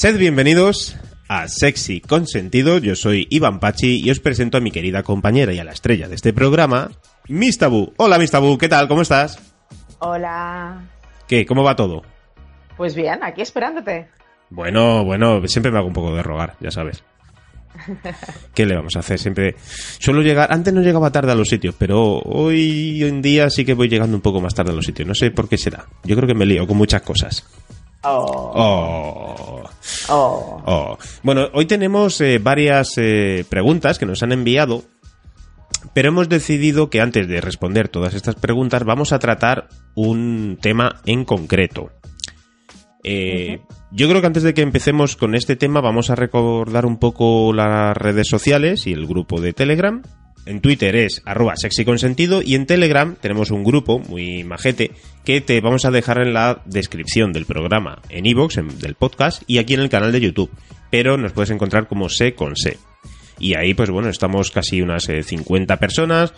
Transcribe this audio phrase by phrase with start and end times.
[0.00, 0.96] Sed bienvenidos
[1.26, 2.78] a Sexy Consentido.
[2.78, 6.06] Yo soy Iván Pachi y os presento a mi querida compañera y a la estrella
[6.06, 6.92] de este programa,
[7.26, 7.94] Miss Tabú.
[7.96, 8.86] Hola, Miss Tabú, ¿qué tal?
[8.86, 9.40] ¿Cómo estás?
[9.98, 10.88] Hola.
[11.26, 11.44] ¿Qué?
[11.44, 12.02] ¿Cómo va todo?
[12.76, 14.06] Pues bien, aquí esperándote.
[14.50, 17.02] Bueno, bueno, siempre me hago un poco de rogar, ya sabes.
[18.54, 19.18] ¿Qué le vamos a hacer?
[19.18, 19.56] Siempre
[19.98, 23.74] suelo llegar, antes no llegaba tarde a los sitios, pero hoy en día sí que
[23.74, 25.08] voy llegando un poco más tarde a los sitios.
[25.08, 25.86] No sé por qué será.
[26.04, 27.44] Yo creo que me lío con muchas cosas.
[28.02, 28.52] Oh.
[28.54, 29.64] Oh.
[30.08, 30.62] Oh.
[30.66, 30.98] Oh.
[31.22, 34.84] Bueno, hoy tenemos eh, varias eh, preguntas que nos han enviado,
[35.94, 41.00] pero hemos decidido que antes de responder todas estas preguntas vamos a tratar un tema
[41.06, 41.90] en concreto.
[43.04, 46.98] Eh, Yo creo que antes de que empecemos con este tema vamos a recordar un
[46.98, 50.02] poco las redes sociales y el grupo de Telegram.
[50.48, 54.92] En Twitter es arroba sexyconsentido y en Telegram tenemos un grupo muy majete
[55.24, 59.42] que te vamos a dejar en la descripción del programa, en iVoox, en del podcast
[59.46, 60.50] y aquí en el canal de YouTube.
[60.90, 62.78] Pero nos puedes encontrar como Se con Se.
[63.38, 66.32] Y ahí, pues bueno, estamos casi unas eh, 50 personas.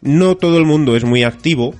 [0.00, 1.74] No todo el mundo es muy activo,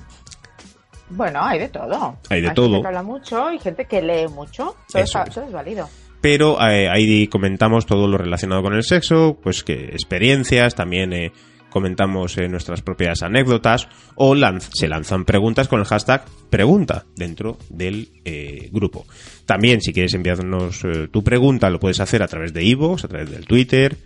[1.09, 2.17] Bueno, hay de todo.
[2.29, 2.81] Hay de gente todo.
[2.81, 4.75] que habla mucho y gente que lee mucho.
[4.91, 5.33] Todo, Eso está- es.
[5.35, 5.89] todo es válido.
[6.21, 11.31] pero eh, ahí comentamos todo lo relacionado con el sexo, pues que experiencias, también eh,
[11.71, 17.57] comentamos eh, nuestras propias anécdotas o lanz- se lanzan preguntas con el hashtag pregunta dentro
[17.69, 19.05] del eh, grupo.
[19.47, 23.07] También si quieres enviarnos eh, tu pregunta lo puedes hacer a través de iVoox, a
[23.07, 23.97] través del Twitter,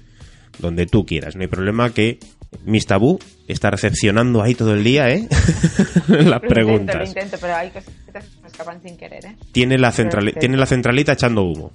[0.60, 1.36] donde tú quieras.
[1.36, 2.20] No hay problema que
[2.64, 5.28] Miss Tabú está recepcionando ahí todo el día, ¿eh?
[6.08, 7.10] Las Lo intento, lo preguntas.
[7.10, 9.36] intento, pero hay cosas que te escapan sin querer, ¿eh?
[9.52, 10.40] Tiene la, Perfecto.
[10.40, 11.72] tiene la centralita echando humo.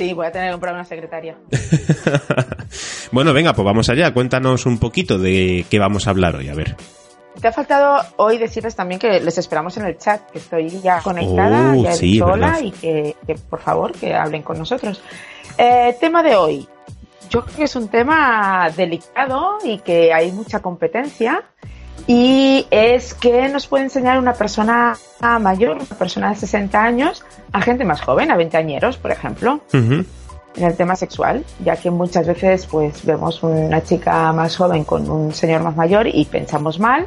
[0.00, 1.36] Sí, voy a tener comprar una secretaria.
[3.12, 4.14] bueno, venga, pues vamos allá.
[4.14, 6.48] Cuéntanos un poquito de qué vamos a hablar hoy.
[6.48, 6.74] A ver.
[7.38, 11.02] Te ha faltado hoy decirles también que les esperamos en el chat, que estoy ya
[11.02, 12.60] conectada, Oh, ya sí, verdad.
[12.62, 15.02] y que, que, por favor que hablen con nosotros.
[15.58, 16.66] Eh, tema de hoy.
[17.28, 21.44] Yo creo que es un tema delicado y que hay mucha competencia
[22.06, 24.96] y es que nos puede enseñar una persona
[25.40, 29.60] mayor, una persona de 60 años, a gente más joven, a 20 añeros, por ejemplo
[30.56, 35.08] en el tema sexual, ya que muchas veces pues vemos una chica más joven con
[35.08, 37.06] un señor más mayor y pensamos mal.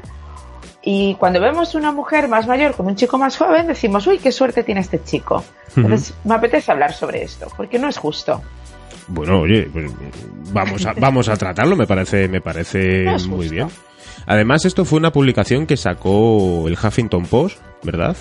[0.82, 4.32] Y cuando vemos una mujer más mayor con un chico más joven, decimos, uy, qué
[4.34, 5.44] suerte tiene este chico.
[5.78, 8.42] Entonces, me apetece hablar sobre esto, porque no es justo.
[9.08, 9.90] Bueno, oye, pues,
[10.52, 13.70] vamos a, vamos a tratarlo, me parece, me parece No muy bien.
[14.26, 18.16] Además, esto fue una publicación que sacó el Huffington Post, ¿verdad?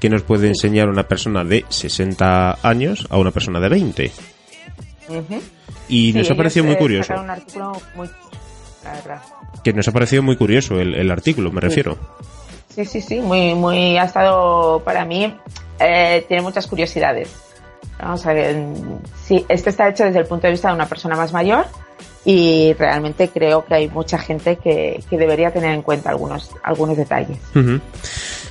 [0.00, 4.12] Que nos puede enseñar una persona de 60 años a una persona de 20.
[5.08, 5.42] Ujú.
[5.88, 7.08] Y Sí, nos ha parecido muy eh, curioso.
[7.08, 8.08] sacaron un artículo muy...
[8.84, 9.22] La verdad.
[9.62, 11.66] Que nos ha parecido muy curioso el, el artículo, me Sí.
[11.68, 11.98] refiero.
[12.74, 15.32] Sí, sí, sí, muy, muy, ha estado para mí,
[15.78, 17.28] eh, tiene muchas curiosidades.
[18.00, 20.86] Vamos a ver, mm, sí, este está hecho desde el punto de vista de una
[20.86, 21.66] persona más mayor
[22.24, 26.96] y realmente creo que hay mucha gente que, que debería tener en cuenta algunos, algunos
[26.96, 27.38] detalles.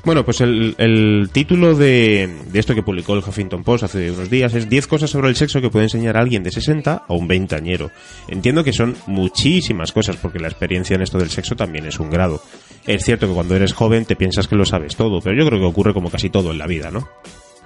[0.04, 4.30] Bueno, pues el, el título de, de esto que publicó el Huffington Post hace unos
[4.32, 7.14] días es 10 cosas sobre el sexo que puede enseñar a alguien de 60 a
[7.14, 7.92] un 20 añero.
[8.28, 12.10] Entiendo que son muchísimas cosas porque la experiencia en esto del sexo también es un
[12.10, 12.42] grado.
[12.88, 15.60] Es cierto que cuando eres joven te piensas que lo sabes todo, pero yo creo
[15.60, 17.08] que ocurre como casi todo en la vida, ¿no?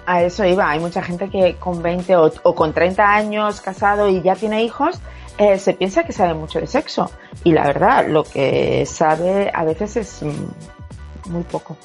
[0.04, 4.08] A eso iba, hay mucha gente que con 20 o, o con 30 años casado
[4.08, 5.00] y ya tiene hijos,
[5.38, 7.10] eh, se piensa que sabe mucho de sexo.
[7.44, 11.76] Y la verdad, lo que sabe a veces es mm, muy poco.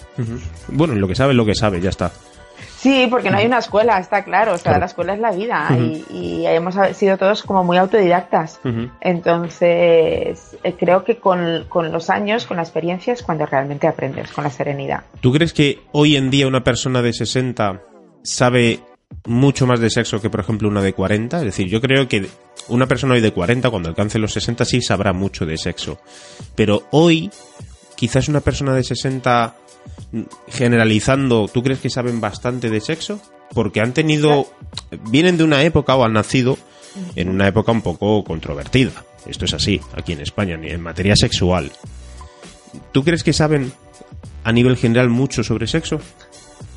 [0.68, 2.12] Bueno, lo que sabe, lo que sabe, ya está.
[2.78, 4.54] Sí, porque no hay una escuela, está claro.
[4.54, 4.80] O sea, Claro.
[4.80, 8.60] la escuela es la vida y, y hemos sido todos como muy autodidactas.
[9.02, 14.32] Entonces, eh, creo que con, con los años, con la experiencia, es cuando realmente aprendes,
[14.32, 15.04] con la serenidad.
[15.22, 17.82] ¿Tú crees que hoy en día una persona de 60
[18.24, 18.80] sabe
[19.26, 21.40] mucho más de sexo que, por ejemplo, una de 40?
[21.40, 22.28] Es decir, yo creo que
[22.68, 26.00] una persona hoy de 40, cuando alcance los 60, sí sabrá mucho de sexo.
[26.56, 27.30] Pero hoy,
[27.96, 29.56] quizás una persona de 60,
[30.12, 33.20] mm, generalizando, ¿tú crees que saben bastante de sexo?
[33.54, 34.48] Porque han tenido,
[35.10, 36.58] vienen de una época o han nacido
[37.16, 38.92] en una época un poco controvertida.
[39.26, 41.72] Esto es así, aquí en España, en materia sexual.
[42.92, 43.72] ¿Tú crees que saben
[44.44, 46.00] a nivel general mucho sobre sexo?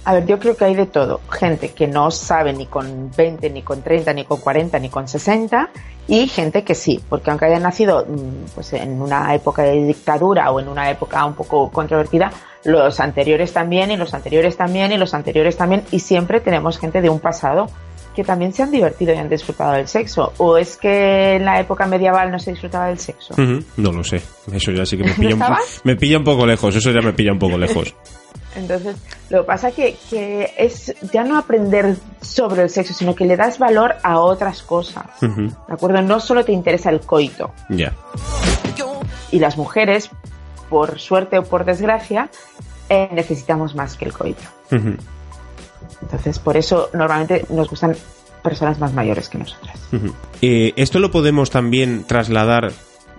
[0.07, 1.21] A ver, yo creo que hay de todo.
[1.31, 5.09] Gente que no sabe ni con 20, ni con 30, ni con 40, ni con
[5.09, 5.71] 60,
[6.09, 10.51] y gente que sí, porque aunque hayan nacido mm, pues, en una época de dictadura
[10.51, 12.31] o en una época un poco controvertida,
[12.65, 17.01] los anteriores también, y los anteriores también, y los anteriores también, y siempre tenemos gente
[17.01, 17.67] de un pasado
[18.15, 20.33] que también se han divertido y han disfrutado del sexo.
[20.37, 23.35] ¿O es que en la época medieval no se disfrutaba del sexo?
[23.77, 24.23] No lo sé.
[24.53, 25.81] Eso ya sí que me pilla, un, ¿No estabas?
[25.83, 26.77] me pilla un poco lejos.
[26.77, 27.95] Eso ya me pilla un poco lejos.
[28.57, 28.97] Entonces,
[29.31, 33.37] Lo que pasa que, que es ya no aprender sobre el sexo, sino que le
[33.37, 35.07] das valor a otras cosas.
[35.21, 36.03] ¿De acuerdo?
[36.03, 37.53] No solo te interesa el coito.
[37.69, 37.93] Ya.
[39.31, 40.11] Y las mujeres,
[40.69, 42.31] por suerte o por desgracia,
[42.89, 44.43] eh, necesitamos más que el coito.
[46.03, 47.97] Entonces, por eso normalmente nos gustan
[48.43, 49.81] personas más mayores que nosotras.
[50.43, 52.73] Eh, esto lo podemos también trasladar.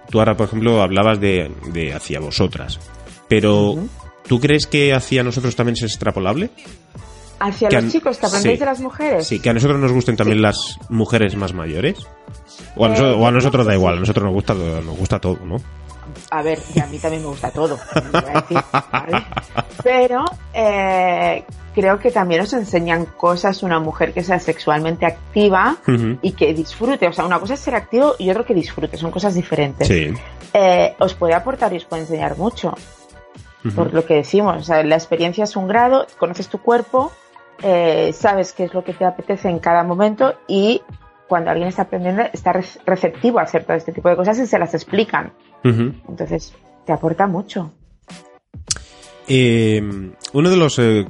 [0.09, 2.79] Tú ahora, por ejemplo, hablabas de, de hacia vosotras.
[3.27, 3.75] Pero.
[4.27, 6.50] ¿Tú crees que hacia nosotros también es extrapolable?
[7.39, 8.60] Hacia Que los chicos que aprendéis sí.
[8.60, 9.27] de las mujeres.
[9.27, 11.98] Sí, que a nosotros nos gusten también las mujeres más mayores.
[12.77, 14.54] O a, Eh, nosotros, o a yo nosotros creo da igual, a nosotros nos gusta,
[14.54, 15.57] nos gusta todo, ¿no?
[16.31, 17.77] A ver, y a mí también me gusta todo.
[18.12, 18.57] no voy a decir,
[18.92, 19.25] ¿vale?
[19.83, 20.24] Pero
[20.54, 21.44] eh,
[21.74, 25.75] creo que también os enseñan cosas una mujer que sea sexualmente activa
[26.22, 27.07] y que disfrute.
[27.07, 28.95] O sea, una cosa es ser activo y otro que disfrute.
[28.98, 29.88] Son cosas diferentes.
[29.88, 30.13] Sí.
[30.54, 32.74] Eh, os puede aportar y os puede enseñar mucho.
[33.73, 34.57] Por lo que decimos.
[34.57, 37.12] O sea, la experiencia es un grado, conoces tu cuerpo,
[37.63, 40.81] eh, sabes qué es lo que te apetece en cada momento y
[41.27, 44.45] cuando alguien está aprendiendo está re- receptivo a hacer todo este tipo de cosas y
[44.45, 45.33] se las explican.
[45.63, 46.53] Entonces,
[46.85, 47.71] te aporta mucho.
[49.27, 49.81] Eh,
[50.33, 50.77] uno de los...
[50.77, 51.06] eh,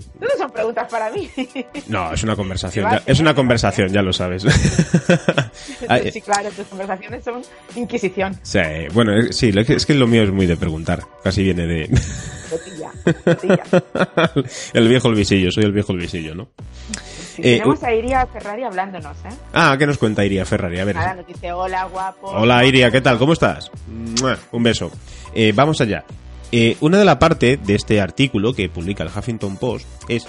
[0.55, 1.29] preguntas para mí.
[1.87, 2.89] no, es una conversación.
[2.91, 4.43] Ya- es una conversación, ya lo sabes.
[6.11, 7.41] Sí, claro, tus conversaciones son
[7.75, 8.37] inquisición.
[8.43, 8.59] sí,
[8.93, 11.03] bueno, es- sí, es que lo mío es muy de preguntar.
[11.23, 11.89] Casi viene de...
[12.49, 12.91] Cotilla.
[14.73, 16.49] el viejo el visillo, soy el viejo el visillo, ¿no?
[17.35, 19.29] Sí, Eh, tenemos a Iria Ferrari hablándonos, ¿eh?
[19.53, 20.79] Ah, ¿qué nos cuenta Iria Ferrari?
[20.79, 20.95] A ver.
[20.95, 22.27] Nada, nos dice hola, guapo.
[22.29, 23.17] Hola Iria, ¿qué tal?
[23.17, 23.71] ¿Cómo estás?
[24.51, 24.91] Un beso.
[25.33, 26.05] Eh, vamos allá.
[26.51, 30.25] Eh, una de la parte de este artículo que publica el Huffington Post es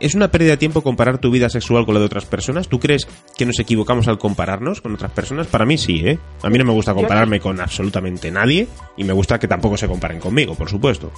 [0.00, 2.68] ¿Es una pérdida de tiempo comparar tu vida sexual con la de otras personas?
[2.68, 3.06] ¿Tú crees
[3.36, 5.46] que nos equivocamos al compararnos con otras personas?
[5.46, 6.18] Para mí sí, ¿eh?
[6.42, 8.66] A mí no me gusta compararme con absolutamente nadie
[8.96, 11.12] y me gusta que tampoco se comparen conmigo, por supuesto.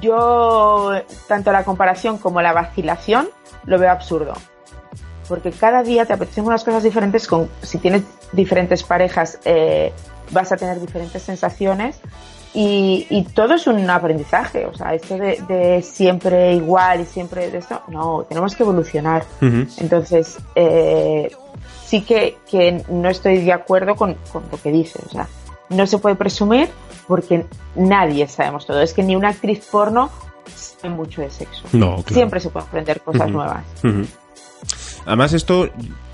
[0.00, 0.90] Yo,
[1.28, 3.28] tanto la comparación como la vacilación,
[3.66, 4.34] lo veo absurdo.
[5.28, 7.28] Porque cada día te apetecen unas cosas diferentes.
[7.28, 9.92] Con, si tienes diferentes parejas, eh,
[10.32, 12.00] vas a tener diferentes sensaciones.
[12.54, 14.66] Y, y todo es un aprendizaje.
[14.66, 19.24] O sea, esto de, de siempre igual y siempre de esto, no, tenemos que evolucionar.
[19.40, 21.30] Entonces, eh,
[21.84, 24.98] sí que, que no estoy de acuerdo con, con lo que dice.
[25.06, 25.28] O sea,
[25.68, 26.68] no se puede presumir
[27.06, 27.46] porque
[27.76, 28.80] nadie sabemos todo.
[28.80, 30.10] Es que ni una actriz porno
[30.54, 31.64] sabe mucho de sexo.
[31.72, 32.14] No, claro.
[32.14, 33.64] Siempre se puede aprender cosas nuevas.
[35.06, 35.68] Además, esto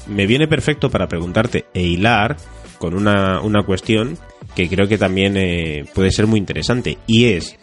[0.06, 2.36] me viene perfecto para preguntarte e hilar
[2.84, 4.18] con una, una cuestión
[4.54, 6.98] que creo que también eh, puede ser muy interesante.
[7.06, 7.56] Y es,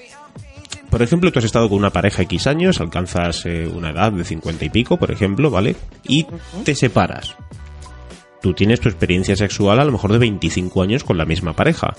[0.89, 4.23] por ejemplo, tú has estado con una pareja X años, alcanzas eh, una edad de
[4.23, 5.75] 50 y pico, por ejemplo, ¿vale?
[6.07, 6.25] Y
[6.63, 7.35] te separas.
[8.41, 11.93] Tú tienes tu experiencia sexual a lo mejor de 25 años con la misma pareja.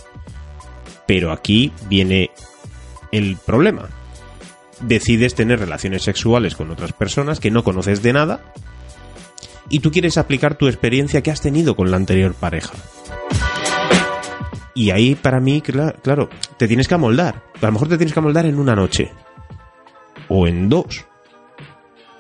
[1.07, 2.33] Pero aquí viene
[3.13, 3.89] el problema.
[4.81, 8.53] Decides tener relaciones sexuales con otras personas que no conoces de nada
[9.69, 12.75] y tú quieres aplicar tu experiencia que has tenido con la anterior pareja.
[14.75, 17.43] Y ahí para mí, cla- claro, te tienes que amoldar.
[17.61, 19.13] A lo mejor te tienes que amoldar en una noche.
[20.29, 21.05] O en dos.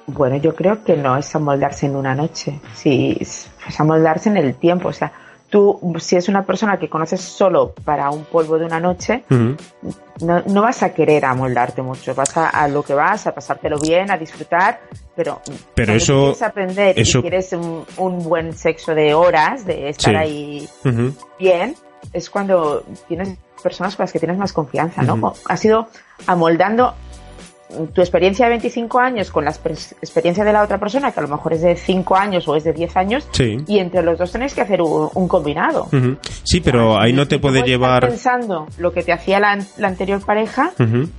[0.06, 2.61] Bueno, yo creo que no es amoldarse en una noche.
[2.75, 3.49] Sí, es
[3.79, 4.88] amoldarse en el tiempo.
[4.88, 5.12] O sea,
[5.52, 10.40] tú, si es una persona que conoces solo para un polvo de una noche, no,
[10.47, 12.14] no vas a querer amoldarte mucho.
[12.14, 14.80] Vas a, a lo que vas, a pasártelo bien, a disfrutar.
[15.14, 15.42] Pero,
[15.75, 20.14] Pero eso- quieres aprender eso- y quieres un, un buen sexo de horas, de estar
[20.14, 20.16] Sí.
[20.16, 20.68] ahí
[21.38, 21.75] bien,
[22.14, 25.14] es cuando tienes personas con las que tienes más confianza, ¿no?
[25.16, 25.32] Ujú.
[25.49, 25.87] Has ido
[26.26, 26.94] amoldando
[27.95, 31.23] tu experiencia de 25 años con la exper- experiencia de la otra persona, que a
[31.23, 33.57] lo mejor es de 5 años o es de 10 años, Sí.
[33.67, 35.88] y entre los dos tenéis que hacer un, un combinado.
[36.45, 38.07] Sí, pero ahí no te puede llevar...
[38.09, 40.73] pensando lo que te hacía la, an- la anterior pareja,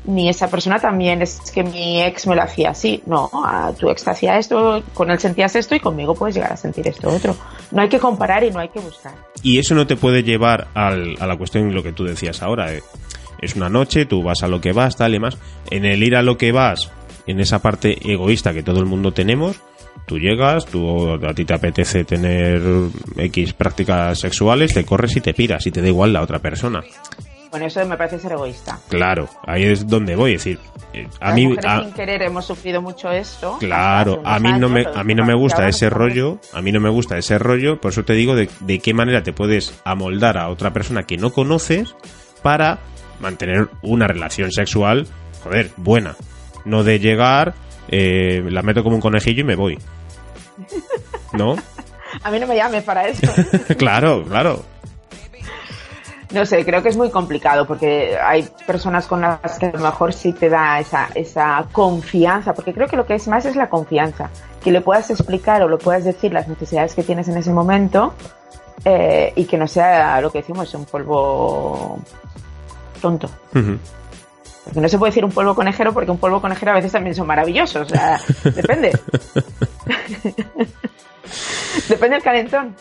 [0.05, 3.01] ni esa persona también es que mi ex me lo hacía así.
[3.05, 6.53] No, a tu ex te hacía esto, con él sentías esto y conmigo puedes llegar
[6.53, 7.35] a sentir esto otro.
[7.71, 9.13] No hay que comparar y no hay que buscar.
[9.41, 12.73] Y eso no te puede llevar al- a la cuestión lo que tú decías ahora.
[12.73, 12.81] eh.
[13.43, 15.37] Es una noche, tú vas a lo que vas, tal y más.
[15.69, 16.91] En el ir a lo que vas,
[17.27, 19.59] en esa parte egoísta que todo el mundo tenemos,
[20.05, 22.61] tú llegas, tú a ti te apetece tener
[23.17, 26.81] X prácticas sexuales, te corres y te piras y te da igual la otra persona.
[27.51, 28.79] Bueno, eso me parece ser egoísta.
[28.89, 30.59] Claro, ahí es donde voy, es decir,
[30.91, 33.57] eh, a Las mí a- sin querer hemos sufrido mucho esto.
[33.59, 36.79] Claro, a mí no me, a mí no me gusta ese rollo, a mí no
[36.79, 40.39] me gusta ese rollo, por eso te digo de, de qué manera te puedes amoldar
[40.39, 41.95] a otra persona que no conoces
[42.41, 42.79] para
[43.23, 45.07] mantener una relación sexual,
[45.43, 46.15] joder, buena.
[46.65, 47.55] No de llegar,
[47.87, 49.79] eh, la meto como un conejillo y me voy.
[51.33, 51.55] ¿No?
[52.23, 53.27] A mí no me llames para eso.
[53.77, 54.63] claro, claro.
[56.31, 59.79] No sé, creo que es muy complicado porque hay personas con las que a lo
[59.79, 63.55] mejor sí te da esa, esa confianza, porque creo que lo que es más es
[63.55, 64.31] la confianza,
[64.63, 68.15] que le puedas explicar o le puedas decir las necesidades que tienes en ese momento
[68.83, 71.99] eh, y que no sea lo que decimos, un polvo
[73.03, 73.29] tonto.
[73.51, 77.13] Porque no se puede decir un polvo conejero porque un polvo conejero a veces también
[77.13, 78.17] son maravillosos, o sea,
[78.55, 78.91] depende.
[81.89, 82.73] depende del calentón.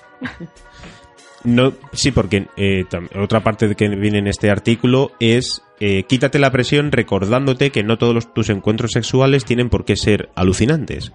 [1.43, 2.85] No, sí, porque eh,
[3.21, 7.99] otra parte que viene en este artículo es eh, quítate la presión recordándote que no
[7.99, 11.13] todos tus encuentros sexuales tienen por qué ser alucinantes.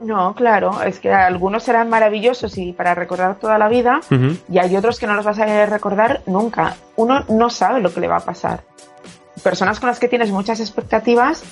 [0.00, 4.00] No, claro, es que algunos serán maravillosos y para recordar toda la vida
[4.48, 6.76] y hay otros que no los vas a recordar nunca.
[6.96, 8.62] Uno no sabe lo que le va a pasar.
[9.42, 11.42] Personas con las que tienes muchas expectativas,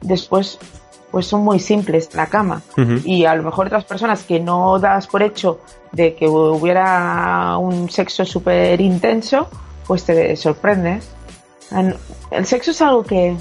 [0.00, 0.58] después
[1.10, 2.62] pues son muy simples la cama.
[3.04, 5.60] Y a lo mejor otras personas que no das por hecho
[5.92, 9.48] de que hubiera un sexo súper intenso,
[9.86, 11.08] pues te sorprendes.
[12.30, 13.36] El sexo es algo que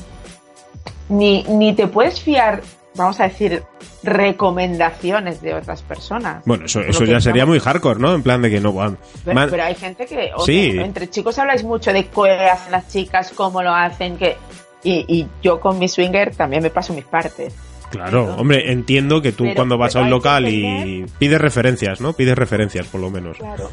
[1.10, 2.62] ni, ni te puedes fiar,
[2.96, 3.64] vamos a decir,
[4.06, 6.44] recomendaciones de otras personas.
[6.46, 8.14] Bueno, eso, eso ya sería muy hardcore, ¿no?
[8.14, 8.98] En plan de que no van.
[9.24, 10.32] Pero, pero, hay gente que.
[10.46, 10.78] sí.
[10.78, 14.38] Entre chicos habláis mucho de qué hacen las chicas, cómo lo hacen, que.
[14.84, 17.54] Y, y yo con mi swinger también me paso mis partes.
[17.90, 22.14] Claro, hombre, entiendo que tú cuando vas a un local y pides referencias, ¿no?
[22.14, 23.38] Pides referencias, por lo menos.
[23.38, 23.70] Claro,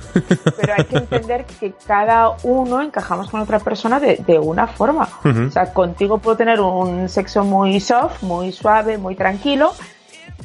[0.61, 5.09] pero hay que entender que cada uno encajamos con otra persona de, de una forma.
[5.25, 9.73] O sea, contigo puedo tener un sexo muy soft, muy suave, muy tranquilo,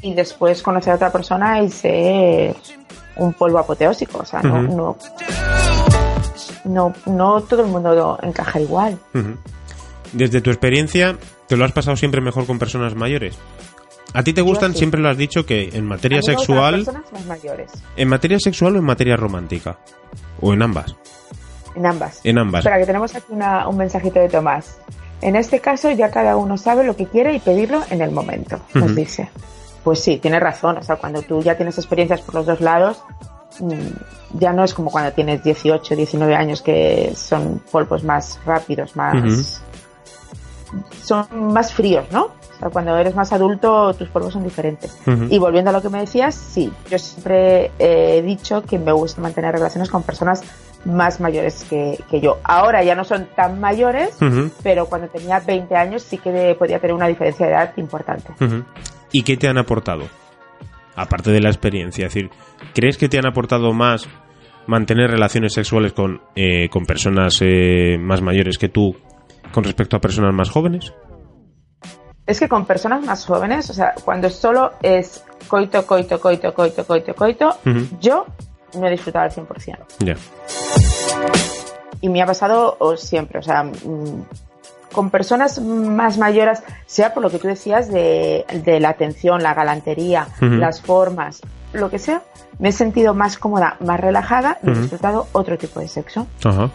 [0.02, 2.56] y después conocer a otra persona y ser
[3.16, 4.20] un polvo apoteósico.
[4.20, 4.98] O sea, no, no,
[6.66, 8.98] no, no, todo el mundo encaja igual.
[10.14, 13.38] Desde tu experiencia, ¿te lo has pasado siempre mejor con personas mayores?
[14.14, 14.74] ¿A ti te gustan?
[14.74, 16.86] Siempre lo has dicho que en materia sexual.
[17.96, 19.78] ¿En materia sexual o en materia romántica?
[20.42, 20.96] ¿O en ambas?
[21.76, 22.22] En ambas.
[22.24, 22.60] En ambas.
[22.60, 24.80] Espera, que tenemos aquí un mensajito de Tomás.
[25.22, 28.60] En este caso ya cada uno sabe lo que quiere y pedirlo en el momento,
[28.74, 29.30] nos dice.
[29.88, 30.78] Pues sí, tiene razón.
[30.78, 33.02] O sea, cuando tú ya tienes experiencias por los dos lados,
[33.62, 38.98] mm, ya no es como cuando tienes 18, 19 años que son polvos más rápidos,
[38.98, 39.62] más...
[41.02, 42.32] Son más fríos, ¿no?
[42.74, 44.98] cuando eres más adulto, tus polvos son diferentes.
[45.30, 49.22] Y volviendo a lo que me decías, sí, yo siempre he dicho que me gusta
[49.22, 50.44] mantener relaciones con personas
[50.84, 52.40] más mayores que, yo.
[52.44, 54.18] Ahora ya no son tan mayores,
[54.64, 58.34] pero cuando tenía 20 años sí que podía tener una diferencia de edad importante.
[59.12, 60.06] ¿Y qué te han aportado?
[60.96, 62.32] Aparte de la experiencia, es decir,
[62.74, 64.08] ¿crees que te han aportado más
[64.66, 68.96] mantener relaciones sexuales con, eh, con personas eh, más mayores que tú
[69.52, 70.92] con respecto a personas más jóvenes?
[72.28, 76.86] es que con personas más jóvenes, o sea, cuando solo es coito, coito, coito, coito,
[76.86, 77.58] coito, coito,
[78.02, 78.26] yo
[78.78, 79.78] no he disfrutado al 100%.
[80.00, 80.16] Ya.
[82.02, 84.26] Y me ha pasado siempre, o sea, mm,
[84.98, 88.44] con personas más mayores, sea por lo que tú decías de,
[88.82, 91.40] la atención, la galantería, las formas,
[91.72, 92.24] lo que sea,
[92.58, 96.26] me he sentido más cómoda, más relajada y he disfrutado otro tipo de sexo.
[96.44, 96.72] Ajá.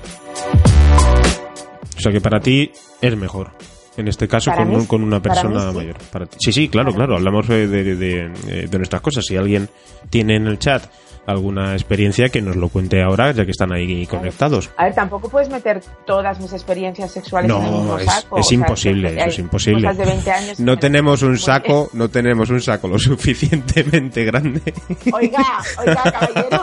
[1.96, 3.50] O sea que para ti es mejor.
[3.96, 5.96] En este caso, con, con, una persona mayor.
[6.38, 7.16] sí, sí, claro, claro.
[7.16, 9.24] Hablamos de, de, de, nuestras cosas.
[9.26, 9.68] Si alguien
[10.10, 10.84] tiene en el chat
[11.26, 14.70] alguna experiencia, que nos lo cuente ahora, ya que están ahí conectados.
[14.76, 18.38] A ver, tampoco puedes meter todas mis experiencias sexuales en el mismo es, saco.
[18.38, 19.88] Es imposible, eso es imposible.
[20.58, 24.60] no tenemos un saco, no tenemos un saco lo suficientemente grande.
[25.12, 26.62] Oiga, oiga, caballero.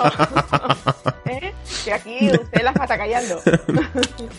[1.26, 1.54] ¿Eh?
[1.86, 3.40] Que aquí usted las mata callando.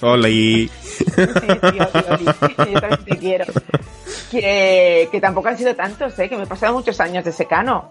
[0.00, 0.28] Hola.
[0.28, 1.16] sí, sí,
[1.76, 3.44] Yo también te quiero.
[4.30, 6.28] Que, que tampoco han sido tantos, ¿eh?
[6.28, 7.90] Que me he pasado muchos años de secano.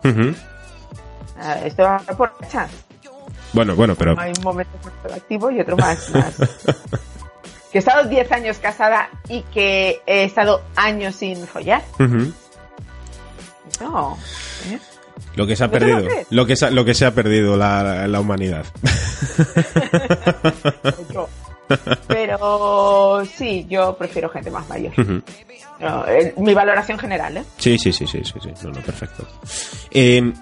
[1.63, 2.67] Esto va por fecha.
[3.53, 4.19] Bueno, bueno, pero...
[4.19, 6.09] Hay un momento más activo y otro más.
[6.11, 6.35] más.
[7.71, 11.83] que he estado 10 años casada y que he estado años sin follar.
[13.81, 14.17] No.
[14.69, 14.79] ¿eh?
[15.35, 16.03] Lo que se ha perdido.
[16.29, 18.65] Lo, que se, lo que se ha perdido la, la humanidad.
[22.07, 24.91] Pero sí, yo prefiero gente más mayor.
[26.37, 27.43] mi valoración general, ¿eh?
[27.57, 28.49] Sí, sí, sí, sí, sí, sí.
[28.63, 29.27] No, no, perfecto.
[29.91, 30.33] Eh,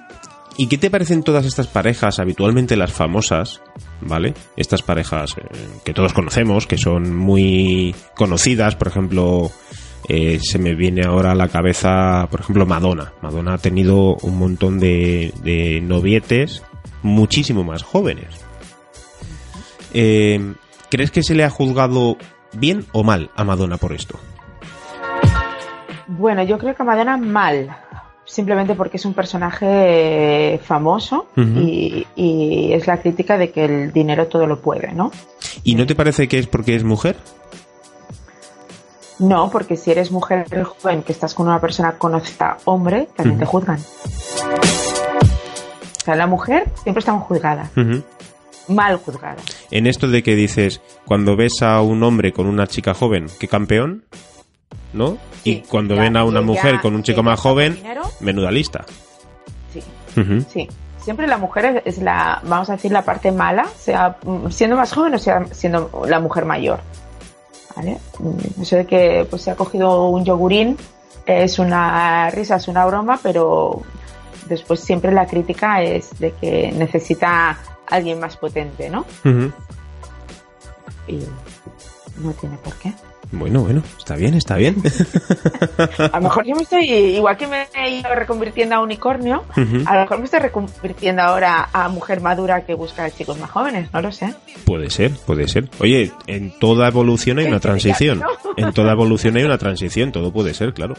[0.57, 3.61] ¿Y qué te parecen todas estas parejas, habitualmente las famosas,
[4.01, 4.33] ¿vale?
[4.55, 5.43] Estas parejas eh,
[5.85, 9.51] que todos conocemos, que son muy conocidas, por ejemplo,
[10.09, 13.13] eh, se me viene ahora a la cabeza, por ejemplo, Madonna.
[13.21, 16.63] Madonna ha tenido un montón de, de novietes
[17.03, 18.43] muchísimo más jóvenes.
[19.93, 20.55] Eh,
[20.89, 22.17] ¿Crees que se le ha juzgado
[22.53, 24.19] bien o mal a Madonna por esto?
[26.07, 27.75] Bueno, yo creo que a Madonna mal,
[28.27, 34.27] simplemente porque es un personaje famoso y, y, es la crítica de que el dinero
[34.27, 35.11] todo lo puede, ¿no?
[35.63, 37.15] ¿Y no te parece que es porque es mujer?
[39.19, 43.45] No, porque si eres mujer joven que estás con una persona conocida, hombre, también te
[43.45, 43.79] juzgan.
[43.79, 47.71] O sea, la mujer siempre está juzgada.
[48.67, 49.37] Mal juzgada.
[49.71, 53.47] En esto de que dices, cuando ves a un hombre con una chica joven, qué
[53.47, 54.03] campeón,
[54.93, 55.17] ¿no?
[55.43, 57.81] y cuando ven a una mujer con un chico más joven,
[58.19, 58.85] menuda lista.
[59.73, 59.83] Sí.
[60.49, 60.67] Sí.
[60.99, 64.17] Siempre la mujer es la, vamos a decir, la parte mala, sea
[64.49, 66.81] siendo más joven o sea siendo la mujer mayor.
[68.19, 70.77] Mm, eso de que pues, se ha cogido un yogurín
[71.25, 73.81] es una risa, es una broma, pero
[74.47, 79.05] después siempre la crítica es de que necesita alguien más potente, ¿no?
[81.07, 81.19] Y
[82.17, 82.93] no tiene por qué.
[83.31, 84.75] Bueno, bueno, está bien, está bien.
[86.11, 89.43] a lo mejor yo me estoy, igual que me he ido reconvirtiendo a unicornio,
[89.85, 93.91] a lo mejor me estoy reconvirtiendo ahora a mujer madura que busca chicos más jóvenes,
[93.93, 94.33] no lo sé.
[94.65, 95.69] Puede ser, puede ser.
[95.79, 98.23] Oye, en toda evolución hay una transición.
[98.55, 100.95] En toda evolución hay una transición, todo puede ser, claro.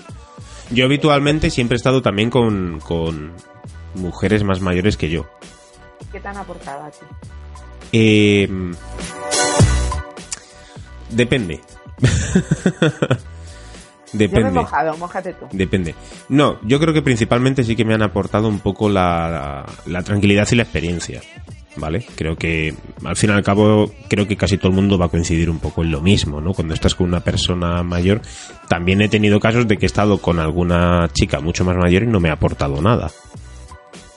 [0.71, 3.33] Yo habitualmente siempre he estado también con, con
[3.95, 5.27] mujeres más mayores que yo.
[6.13, 7.07] ¿Qué te han aportado a ti?
[7.93, 8.49] Eh,
[11.11, 11.61] depende.
[14.13, 14.51] Depende.
[14.51, 14.95] mojado,
[15.39, 15.47] tú.
[15.53, 15.95] Depende.
[16.29, 19.67] No, yo creo que principalmente sí que me han aportado un poco la,
[20.05, 21.21] tranquilidad y la experiencia.
[21.77, 22.05] ¿Vale?
[22.17, 22.75] Creo que
[23.05, 25.61] al fin y al cabo, creo que casi todo el mundo va a coincidir un
[25.61, 26.53] poco en lo mismo, ¿no?
[26.53, 28.21] Cuando estás con una persona mayor,
[28.67, 32.07] también he tenido casos de que he estado con alguna chica mucho más mayor y
[32.09, 33.13] no me ha aportado nada.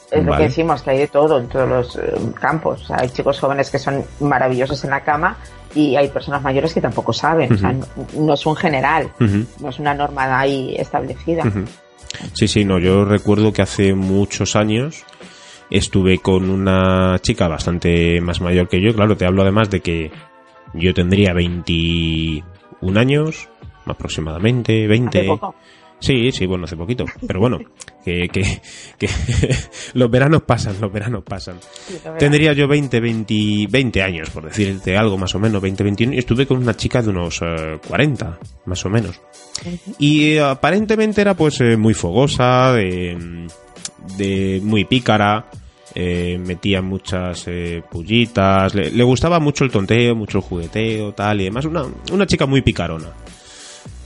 [0.09, 2.89] Es lo que decimos, que hay de todo en todos los eh, campos.
[2.89, 5.38] hay chicos jóvenes que son maravillosos en la cama
[5.75, 7.49] y hay personas mayores que tampoco saben.
[8.17, 9.11] no, es un general,
[9.59, 11.43] no es una norma ahí establecida.
[12.33, 12.77] Sí, sí, no.
[12.79, 15.05] Yo recuerdo que hace muchos años
[15.69, 18.93] estuve con una chica bastante más mayor que yo.
[18.93, 20.11] Claro, te hablo además de que
[20.73, 23.49] yo tendría 21 años
[23.85, 25.39] aproximadamente, 20.
[26.01, 27.05] Sí, sí, bueno, hace poquito.
[27.27, 27.59] Pero bueno,
[28.03, 28.42] que, que,
[28.98, 29.07] que
[29.94, 31.57] los veranos pasan, los veranos pasan.
[32.18, 36.18] Tendría yo 20, 20, 20 años, por decirte algo más o menos, 20, 21, y
[36.18, 37.40] estuve con una chica de unos
[37.87, 39.22] 40, eh, más o menos.
[40.00, 43.48] Y eh, aparentemente era pues eh, muy fogosa, de,
[44.18, 45.46] de muy pícara,
[45.94, 47.46] metía muchas
[47.92, 52.25] pullitas, le, le, gustaba mucho el tonteo, mucho el jugueteo, tal y demás, una, una
[52.25, 53.09] chica muy picarona.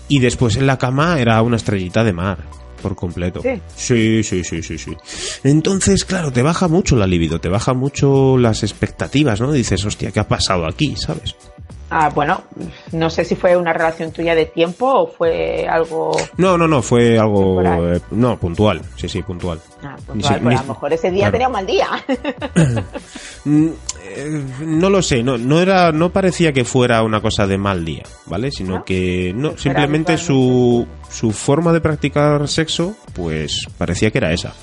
[0.08, 2.38] Y después en la cama era una estrellita de mar,
[2.82, 3.42] por completo.
[3.76, 4.96] Sí, sí, sí, sí, sí.
[5.44, 9.52] Entonces, claro, te baja mucho la libido, te baja mucho las expectativas, ¿no?
[9.52, 10.96] Dices, hostia, ¿qué ha pasado aquí?
[10.96, 11.36] ¿Sabes?
[11.90, 12.42] Ah, bueno,
[12.94, 16.12] no sé si fue una relación tuya de tiempo o fue algo.
[16.38, 17.62] No, no, no, fue algo.
[17.62, 19.60] Eh, no, puntual, sí, sí, puntual.
[19.84, 21.88] Ah, puntual, pues a lo mejor ese día tenía un mal día.
[24.08, 27.84] Eh, no lo sé, no, no era, no parecía que fuera una cosa de mal
[27.84, 28.52] día, ¿vale?
[28.52, 34.54] Sino que no, simplemente su, su forma de practicar sexo, pues parecía que era esa.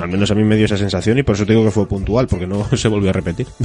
[0.00, 1.86] Al menos a mí me dio esa sensación y por eso te digo que fue
[1.86, 3.46] puntual, porque no se volvió a repetir.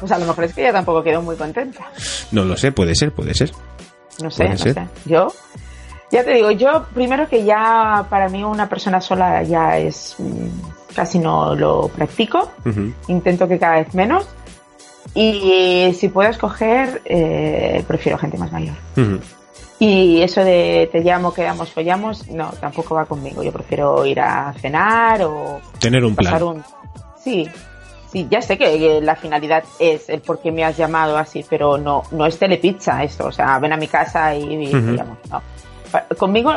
[0.00, 1.90] pues a lo mejor es que ella tampoco quedó muy contenta.
[2.30, 3.50] No lo sé, puede ser, puede ser.
[4.22, 4.74] No sé, no sé.
[5.04, 5.32] Yo,
[6.10, 10.87] ya te digo, yo primero que ya para mí una persona sola ya es mm,
[10.98, 12.50] casi no lo practico.
[13.06, 14.26] Intento que cada vez menos.
[15.14, 18.74] Y si puedo escoger, eh, prefiero gente más mayor.
[19.78, 23.44] Y eso de te llamo, quedamos, follamos, no, tampoco va conmigo.
[23.44, 25.60] Yo prefiero ir a cenar o...
[25.78, 26.64] Tener un plan.
[27.22, 27.48] Sí,
[28.10, 31.78] sí, ya sé que la finalidad es el por qué me has llamado así, pero
[31.78, 33.26] no, no es telepizza esto.
[33.26, 35.16] O sea, ven a mi casa y, y No.
[36.18, 36.52] Conmigo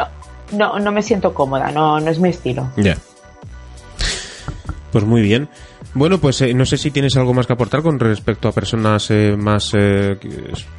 [0.53, 2.71] no, no me siento cómoda, no, no es mi estilo.
[2.75, 2.97] Ya.
[4.91, 5.47] Pues muy bien.
[5.93, 9.09] Bueno, pues eh, no sé si tienes algo más que aportar con respecto a personas
[9.09, 10.17] eh, más eh,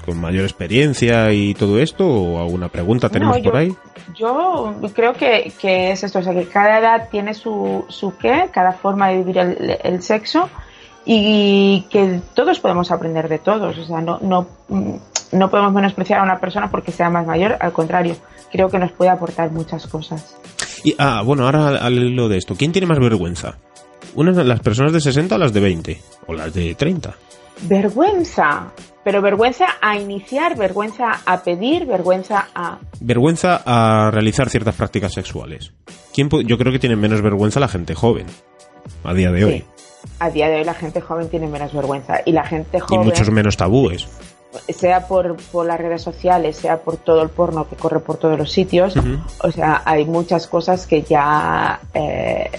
[0.05, 3.75] con mayor experiencia y todo esto, o alguna pregunta tenemos por ahí.
[4.14, 8.72] Yo creo que, es esto, o sea, que cada edad tiene su, su qué, cada
[8.72, 10.51] forma de vivir el, sexo
[11.05, 14.46] y que todos podemos aprender de todos, o sea, no, no,
[15.33, 18.16] no podemos menospreciar a una persona porque sea más mayor, al contrario,
[18.51, 20.37] creo que nos puede aportar muchas cosas.
[20.85, 23.59] Y, ah, bueno, ahora al lo de esto, ¿quién tiene más vergüenza?
[24.14, 27.14] Unas las personas de 60 o las de 20 o las de 30.
[27.62, 28.72] Vergüenza,
[29.05, 32.79] pero vergüenza a iniciar, vergüenza a pedir, vergüenza a...
[33.01, 35.72] Vergüenza a realizar ciertas prácticas sexuales.
[36.12, 38.27] ¿Quién yo creo que tiene menos vergüenza la gente joven,
[39.05, 39.64] a día de hoy.
[40.18, 43.03] A día de hoy la gente joven tiene menos vergüenza y la gente joven...
[43.03, 44.09] Y muchos menos tabúes.
[44.68, 48.38] sea por, por, las redes sociales, sea por todo el porno que corre por todos
[48.38, 48.94] los sitios,
[49.38, 52.51] o sea, hay muchas cosas que ya, eh,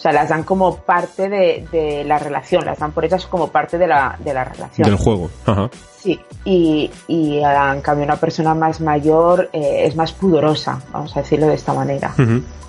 [0.00, 3.48] o sea, las dan como parte de, de, la relación, las dan por ellas como
[3.48, 4.88] parte de la, de la relación.
[4.88, 5.68] Del juego, Ajá.
[5.98, 11.20] Sí, y, y en cambio una persona más mayor eh, es más pudorosa, vamos a
[11.20, 12.14] decirlo de esta manera.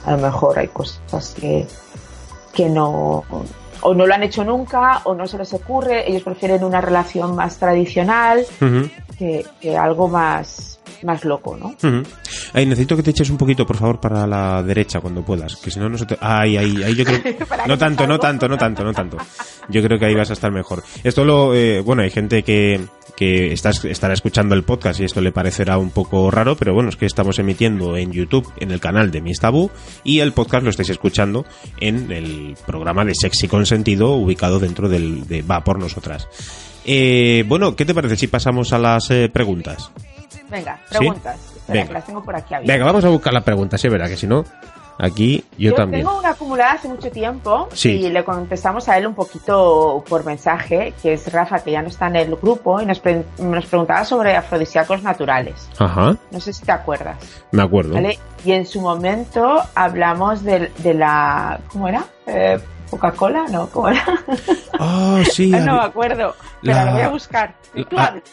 [0.06, 1.66] A lo mejor hay cosas que,
[2.52, 3.24] que no
[3.82, 7.36] o no lo han hecho nunca o no se les ocurre, ellos prefieren una relación
[7.36, 8.46] más tradicional
[9.18, 9.46] que,
[9.78, 11.76] algo más, más loco, ¿no?
[12.54, 15.72] Ahí necesito que te eches un poquito, por favor, para la derecha cuando puedas, que
[15.72, 16.18] si no, no se te...
[16.20, 17.20] Ay, ahí, ahí yo creo...
[17.68, 19.18] no tanto, no tanto, no tanto, no tanto.
[19.70, 20.84] Yo creo que ahí vas a estar mejor.
[21.04, 21.54] Esto lo...
[21.54, 22.82] Eh, bueno, hay gente que,
[23.22, 26.96] que estará escuchando el podcast y esto le parecerá un poco raro, pero bueno, es
[26.96, 29.70] que estamos emitiendo en YouTube, en el canal de Miss Tabú,
[30.04, 31.46] y el podcast lo estáis escuchando
[31.80, 36.28] en el programa de Sexy Consentido, ubicado dentro del de Va por Nosotras.
[36.84, 39.92] Eh, bueno, ¿qué te parece si pasamos a las eh, preguntas?
[40.50, 41.40] Venga, preguntas.
[41.68, 41.94] Venga.
[41.94, 44.44] las tengo por aquí Venga, vamos a buscar las preguntas, sí, verdad que si no,
[45.02, 46.06] aquí yo, también.
[46.06, 50.94] Tengo una acumulada hace mucho tiempo y le contestamos a él un poquito por mensaje,
[51.02, 53.02] que es Rafa, que ya no está en el grupo, y nos,
[53.40, 55.70] nos preguntaba sobre afrodisíacos naturales.
[55.80, 56.16] Ajá.
[56.30, 57.18] No sé si te acuerdas.
[57.52, 57.98] Me acuerdo.
[58.46, 61.60] Y en su momento hablamos de, de la...
[61.72, 62.06] ¿Cómo era?
[62.26, 62.60] Eh,
[62.90, 63.46] ¿Coca-Cola?
[63.50, 64.04] No, ¿cómo era?
[64.80, 65.50] Ah, sí.
[65.50, 67.56] no me acuerdo, pero lo voy a buscar.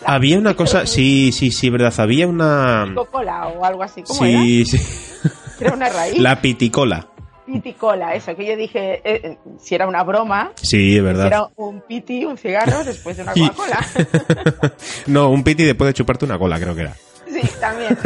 [0.05, 2.91] había una cosa, sí, sí, sí, verdad, había una...
[2.95, 5.29] Coca-Cola o algo así, ¿cómo sí, Sí, sí.
[5.61, 6.19] Era una raíz.
[6.19, 7.09] La piticola.
[7.47, 10.53] Piticola, eso, que yo dije, eh, eh, si era una broma.
[10.57, 11.23] Sí, es verdad.
[11.23, 13.87] Si era un piti, un cigarro después de una Coca-Cola.
[15.07, 16.95] no, un piti después de chuparte una cola, creo que era.
[17.27, 17.97] Sí, también.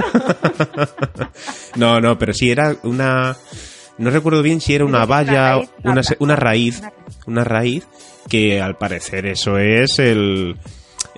[1.74, 3.36] no, no, pero sí era una
[3.98, 6.82] no recuerdo bien si era una valla, una, una, raíz,
[7.26, 7.86] una raíz,
[8.28, 10.56] que al parecer eso es el...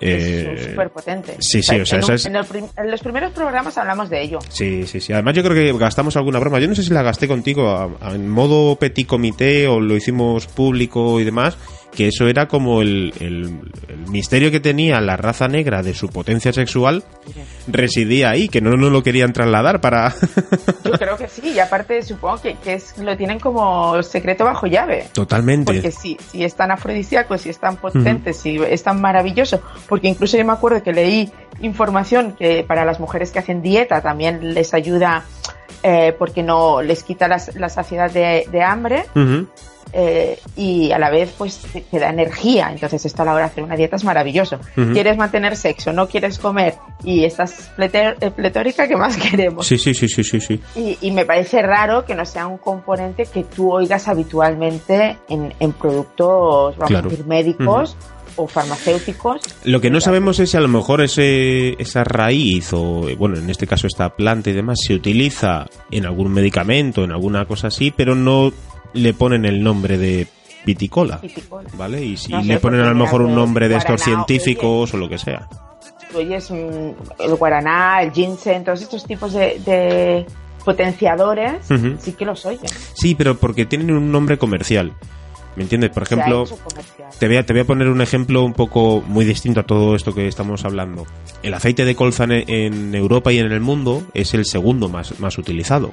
[0.01, 1.37] Eh, súper potente.
[1.41, 2.27] Sí, sí, o sea, en, es...
[2.27, 4.39] en, los primeros programas hablamos de ello.
[4.49, 5.13] Sí, sí, sí.
[5.13, 6.59] Además, yo creo que gastamos alguna broma.
[6.59, 11.21] Yo no sé si la gasté contigo en modo petit comité o lo hicimos público
[11.21, 11.57] y demás
[11.95, 13.61] que eso era como el, el,
[14.11, 17.05] misterio que tenía la raza negra de su potencia sexual
[17.67, 20.15] residía ahí, que no nos lo querían trasladar para...
[20.85, 24.67] Yo creo que sí, y aparte supongo que, que es, lo tienen como secreto bajo
[24.67, 25.07] llave.
[25.13, 25.73] Totalmente.
[25.73, 30.09] Porque si, si es tan afrodisíaco, si es tan potente, si es tan maravilloso, porque
[30.09, 34.55] incluso yo me acuerdo que leí información que para las mujeres que hacen dieta también
[34.55, 35.25] les ayuda
[35.83, 39.05] eh, porque no les quita la saciedad de, hambre.
[39.97, 42.71] Eh, y a la vez pues te, da energía.
[42.73, 44.59] Entonces esto a la hora de hacer una dieta es maravilloso.
[44.75, 49.65] Quieres mantener sexo, no quieres comer y estás eh, pletórica, ¿qué más queremos?
[49.65, 50.41] Sí, sí, sí, sí, sí.
[50.41, 50.61] sí.
[51.01, 56.77] Y, me parece raro que no sea un componente que tú oigas habitualmente en, productos,
[56.77, 57.97] vamos a decir, médicos.
[58.37, 59.43] o farmacéuticos.
[59.63, 63.49] Lo que no sabemos es si a lo mejor ese, esa raíz o, bueno, en
[63.49, 67.93] este caso esta planta y demás, se utiliza en algún medicamento, en alguna cosa así,
[67.93, 68.53] pero no
[68.95, 70.27] le ponen el nombre de
[70.65, 71.21] Piticola,
[71.75, 72.05] ¿vale?
[72.05, 75.19] Y si le ponen a lo mejor un nombre de estos científicos o lo que
[75.19, 75.49] sea.
[76.15, 80.27] oyes el guaraná, el ginseng, todos estos tipos de,
[80.65, 81.67] potenciadores,
[81.99, 82.73] sí que los oyes.
[82.95, 84.95] Sí, pero porque tienen un nombre comercial.
[85.57, 85.91] ¿Me entiendes?
[85.91, 86.45] Por ejemplo,
[87.19, 89.95] te voy, a, te voy a poner un ejemplo un poco muy distinto a todo
[89.95, 91.07] esto que estamos hablando.
[91.43, 95.39] El aceite de colza en, Europa y en el mundo es el segundo más, más
[95.39, 95.93] utilizado.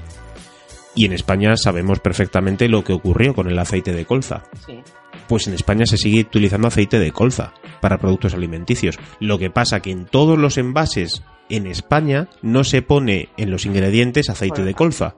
[0.96, 4.44] Y en España sabemos perfectamente lo que ocurrió con el aceite de colza.
[5.28, 9.00] Pues en España se sigue utilizando aceite de colza para productos alimenticios.
[9.20, 13.66] Lo que pasa que en todos los envases en España no se pone en los
[13.66, 15.16] ingredientes aceite de colza.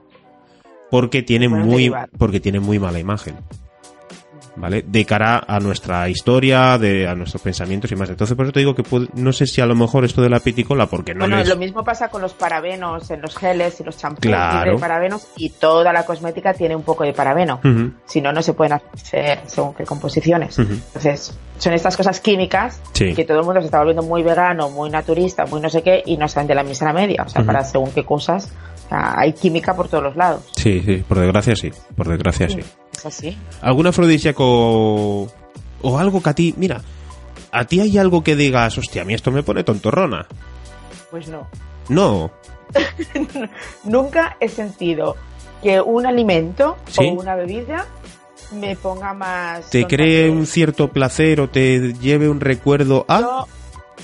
[0.90, 3.36] Porque tiene muy, porque tiene muy mala imagen.
[4.56, 4.84] ¿Vale?
[4.86, 8.08] De cara a nuestra historia, de, a nuestros pensamientos y más.
[8.08, 10.40] Entonces, por eso te digo que no sé si a lo mejor esto de la
[10.40, 13.96] piticola, porque no Bueno, lo mismo pasa con los parabenos en los geles y los
[13.96, 17.60] champús de parabenos y toda la cosmética tiene un poco de parabeno.
[18.06, 20.58] Si no, no se pueden hacer según qué composiciones.
[20.58, 24.90] Entonces, son estas cosas químicas que todo el mundo se está volviendo muy vegano, muy
[24.90, 27.24] naturista, muy no sé qué, y no salen de la misma media.
[27.26, 28.50] O sea, para según qué cosas,
[28.90, 30.42] hay química por todos los lados.
[30.56, 32.60] Sí, sí, por desgracia sí, por desgracia sí.
[32.92, 33.38] ¿Es así?
[33.60, 35.28] ¿Algún afrodisíaco
[35.82, 36.80] o algo que a ti, mira,
[37.52, 40.26] a ti hay algo que digas, hostia, a mí esto me pone tontorrona?
[41.10, 41.48] Pues no.
[41.88, 42.30] No.
[43.84, 45.16] Nunca he sentido
[45.62, 47.86] que un alimento o una bebida
[48.52, 49.70] me ponga más...
[49.70, 53.46] ¿Te cree un cierto placer o te lleve un recuerdo a...?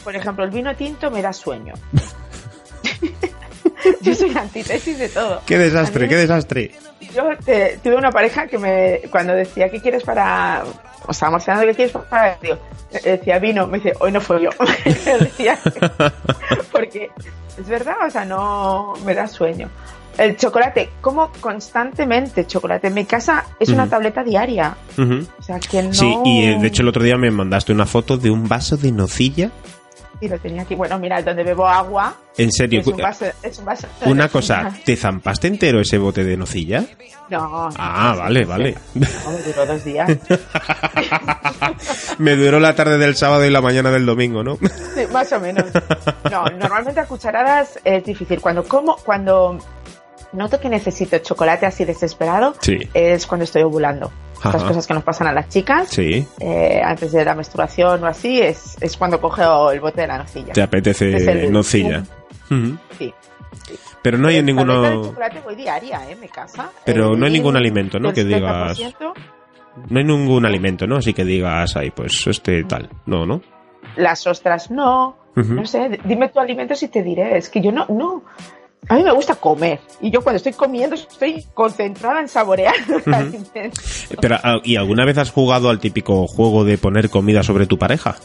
[0.04, 1.74] por ejemplo, el vino tinto me da sueño.
[4.00, 5.42] yo soy antítesis de todo.
[5.46, 6.70] Qué desastre, qué desastre.
[7.14, 7.24] Yo
[7.82, 10.64] tuve una pareja que me, cuando decía, ¿qué quieres para...?
[11.06, 12.36] O sea, marciano, ¿qué quieres para...?
[12.40, 12.58] Digo,
[13.04, 14.50] decía vino, me dice, hoy no fue yo.
[15.20, 15.58] decía,
[16.72, 17.10] porque
[17.58, 19.68] es verdad, o sea, no me da sueño.
[20.18, 22.88] El chocolate, como constantemente chocolate.
[22.88, 24.76] En mi casa es una tableta diaria.
[24.98, 25.94] O sea, que no...
[25.94, 28.76] Sí, y eh, de hecho el otro día me mandaste una foto de un vaso
[28.76, 29.50] de nocilla.
[30.20, 30.74] Y lo tenía aquí.
[30.74, 32.14] Bueno, mira, donde bebo agua.
[32.36, 32.80] ¿En serio?
[32.80, 36.84] Es un vaso, es un vaso una cosa, ¿te zampaste entero ese bote de nocilla?
[37.28, 37.68] No.
[37.76, 38.76] Ah, vale, vale.
[38.94, 40.08] No, me duró dos días.
[42.18, 44.56] me duró la tarde del sábado y la mañana del domingo, ¿no?
[44.56, 45.66] Sí, más o menos.
[46.30, 48.40] No, normalmente a cucharadas es difícil.
[48.40, 49.58] Cuando como, cuando
[50.32, 52.54] noto que necesito chocolate así desesperado,
[52.94, 54.10] es cuando estoy ovulando.
[54.42, 58.40] Las cosas que nos pasan a las chicas, eh, antes de la menstruación o así,
[58.40, 60.52] es, es cuando cojo el bote de la nocilla.
[60.52, 62.04] Te apetece nocilla.
[62.98, 63.12] Sí.
[64.02, 64.82] Pero no hay ninguno.
[64.82, 66.16] De chocolate voy diaria, ¿eh?
[66.16, 66.70] Me casa.
[66.84, 68.12] Pero no hay ningún alimento, ¿no?
[68.12, 68.80] Que digas.
[69.88, 70.96] No hay ningún alimento, ¿no?
[70.96, 72.88] Así que digas, ay, pues este tal.
[73.06, 73.42] No, ¿no?
[73.96, 75.16] Las ostras no.
[75.34, 77.36] No sé, dime tu alimento si te diré.
[77.36, 78.22] Es que yo no, no.
[78.90, 82.74] A mí me gusta comer y yo cuando estoy comiendo estoy concentrada en saborear
[84.20, 87.78] Pero, ah, ¿y alguna vez has jugado al típico juego de poner comida sobre tu
[87.78, 88.16] pareja?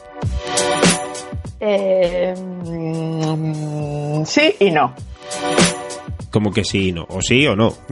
[1.60, 4.96] Eh, mm, sí y no.
[6.36, 7.70] Como que sí y no, o sí o no.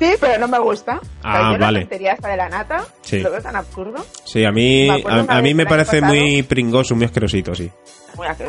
[0.00, 0.98] sí, pero no me gusta.
[1.22, 1.88] Ah, vale.
[2.00, 3.20] La hasta de la nata, sí.
[3.20, 4.04] lo veo tan absurdo.
[4.24, 7.70] Sí, a mí me, a, mí me parece muy pringoso, muy asquerosito, sí.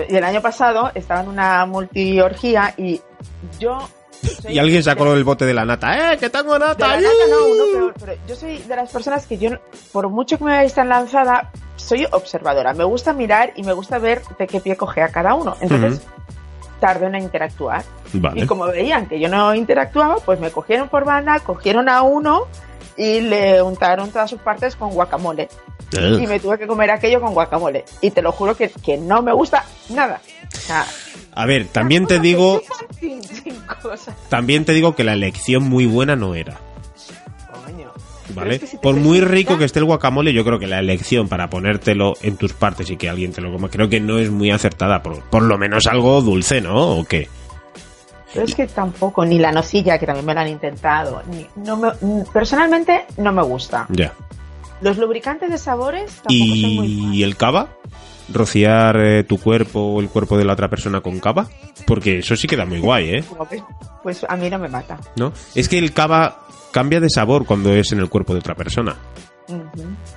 [0.10, 2.99] Y el año pasado estaba en una multiorgía y
[3.60, 3.88] yo
[4.49, 6.13] y alguien sacó el bote de la nata.
[6.13, 6.95] ¡Eh, que tengo nata!
[6.95, 9.51] De la nata no, uno peor, pero yo soy de las personas que yo,
[9.91, 12.73] por mucho que me veáis tan lanzada, soy observadora.
[12.73, 15.56] Me gusta mirar y me gusta ver de qué pie coge a cada uno.
[15.62, 16.01] Entonces,
[16.84, 17.82] tarde en interactuar.
[18.36, 22.41] Y como veían que yo no interactuaba, pues me cogieron por banda, cogieron a uno
[22.98, 25.48] y le untaron todas sus partes con guacamole.
[25.93, 27.86] Y me tuve que comer aquello con guacamole.
[28.02, 30.19] Y te lo juro que, que no me gusta nada.
[31.34, 32.62] a ver, también te digo.
[34.30, 36.58] También te digo que la elección muy buena no era.
[38.29, 38.62] ¿Vale?
[38.81, 42.38] Por muy rico que esté el guacamole, yo creo que la elección para ponértelo en
[42.38, 45.03] tus partes y que alguien te lo coma, creo que no es muy acertada.
[45.03, 46.99] Por, por lo menos algo dulce, ¿no?
[46.99, 47.27] ¿O qué?
[48.33, 51.21] Pero es que tampoco, ni la nocilla, que también me la han intentado.
[51.27, 51.91] Ni, no me,
[52.33, 53.86] personalmente no me gusta.
[53.89, 54.13] Ya.
[54.81, 57.69] Los lubricantes de sabores tampoco ¿Y son muy el cava?
[58.29, 61.47] ¿Rociar eh, tu cuerpo o el cuerpo de la otra persona con cava?
[61.86, 63.23] Porque eso sí queda muy guay, ¿eh?
[64.01, 64.99] Pues a mí no me mata.
[65.15, 65.31] ¿No?
[65.53, 68.97] Es que el cava cambia de sabor cuando es en el cuerpo de otra persona.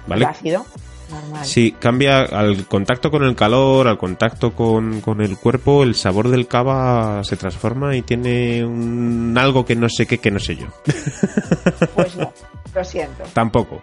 [0.08, 0.24] ¿Vale?
[0.24, 0.66] ácido.
[1.10, 1.44] Normal.
[1.44, 6.28] Sí, cambia al contacto con el calor, al contacto con, con, el cuerpo, el sabor
[6.30, 10.56] del cava se transforma y tiene un algo que no sé qué, que no sé
[10.56, 10.66] yo.
[11.94, 12.32] Pues no,
[12.74, 13.22] lo siento.
[13.32, 13.78] Tampoco.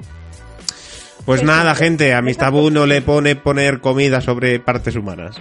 [1.25, 5.37] Pues nada, gente, a mi tabú no le pone poner comida sobre partes humanas.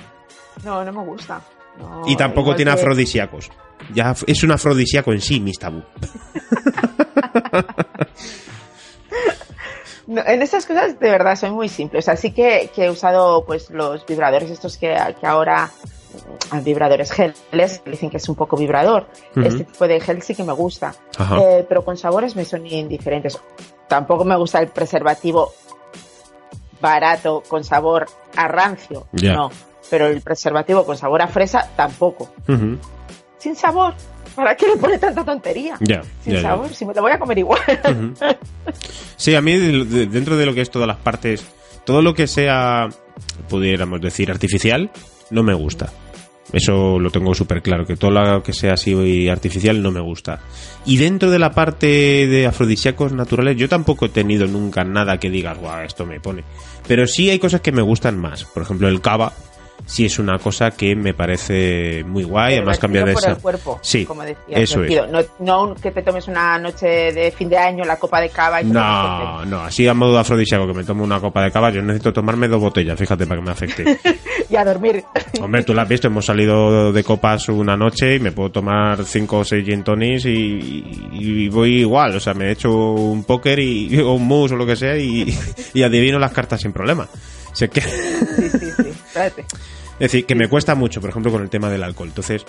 [0.64, 1.40] No, no me gusta.
[2.06, 3.50] y tampoco tiene afrodisíacos.
[3.94, 5.82] Ya es un afrodisíaco en sí, mis tabú.
[10.06, 11.98] en estas cosas de verdad soy muy simple.
[11.98, 15.70] O sea, sí que, he usado pues los vibradores estos que, que ahora
[16.52, 19.06] mm, vibradores geles, dicen que es un poco vibrador.
[19.36, 20.94] Este tipo de gel sí que me gusta.
[21.40, 23.38] Eh, pero con sabores me son indiferentes.
[23.88, 25.52] Tampoco me gusta el preservativo
[26.80, 29.06] barato con sabor a rancio.
[29.12, 29.50] No.
[29.88, 32.30] Pero el preservativo con sabor a fresa tampoco.
[33.42, 33.94] Sin sabor.
[34.36, 35.76] ¿Para qué le pone tanta tontería?
[35.80, 37.60] Ya, Sin sabor, si me lo voy a comer igual.
[39.16, 41.44] Sí, a mí dentro de lo que es todas las partes,
[41.84, 42.88] todo lo que sea,
[43.48, 44.90] pudiéramos decir, artificial,
[45.30, 45.92] no me gusta.
[46.52, 50.40] Eso lo tengo súper claro, que todo lo que sea así artificial no me gusta.
[50.86, 51.86] Y dentro de la parte
[52.26, 56.44] de afrodisíacos naturales, yo tampoco he tenido nunca nada que digas, guau, esto me pone.
[56.86, 58.44] Pero sí hay cosas que me gustan más.
[58.44, 59.32] Por ejemplo, el cava,
[59.86, 63.34] sí es una cosa que me parece muy guay, además cambia de esa...
[63.36, 64.92] cuerpo, sí, como decía, eso es.
[65.10, 68.62] No, no, que te tomes una noche de fin de año la copa de cava
[68.62, 71.82] y No, no, así a modo afrodisíaco que me tomo una copa de cava, yo
[71.82, 73.98] necesito tomarme dos botellas, fíjate, para que me afecte.
[74.50, 75.04] y a dormir.
[75.40, 79.04] Hombre, tú la has visto, hemos salido de copas una noche y me puedo tomar
[79.04, 83.58] cinco o seis gin tonics y, voy igual, o sea, me he hecho un póker
[83.58, 85.36] y, o un mus o lo que sea y,
[85.74, 87.08] y adivino las cartas sin problema.
[87.52, 87.82] Sé que...
[87.82, 88.81] sí, sí, sí,
[89.12, 89.42] espérate.
[89.94, 92.08] Es decir, que me cuesta mucho, por ejemplo, con el tema del alcohol.
[92.08, 92.44] Entonces,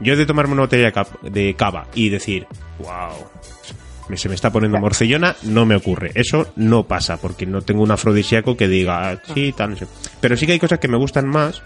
[0.00, 2.46] yo de tomarme una botella de cava y decir,
[2.80, 6.10] wow, se me está poniendo morcillona, no me ocurre.
[6.14, 9.86] Eso no pasa, porque no tengo un afrodisíaco que diga, ah, sí, tal, no sé.
[10.20, 11.62] Pero sí que hay cosas que me gustan más,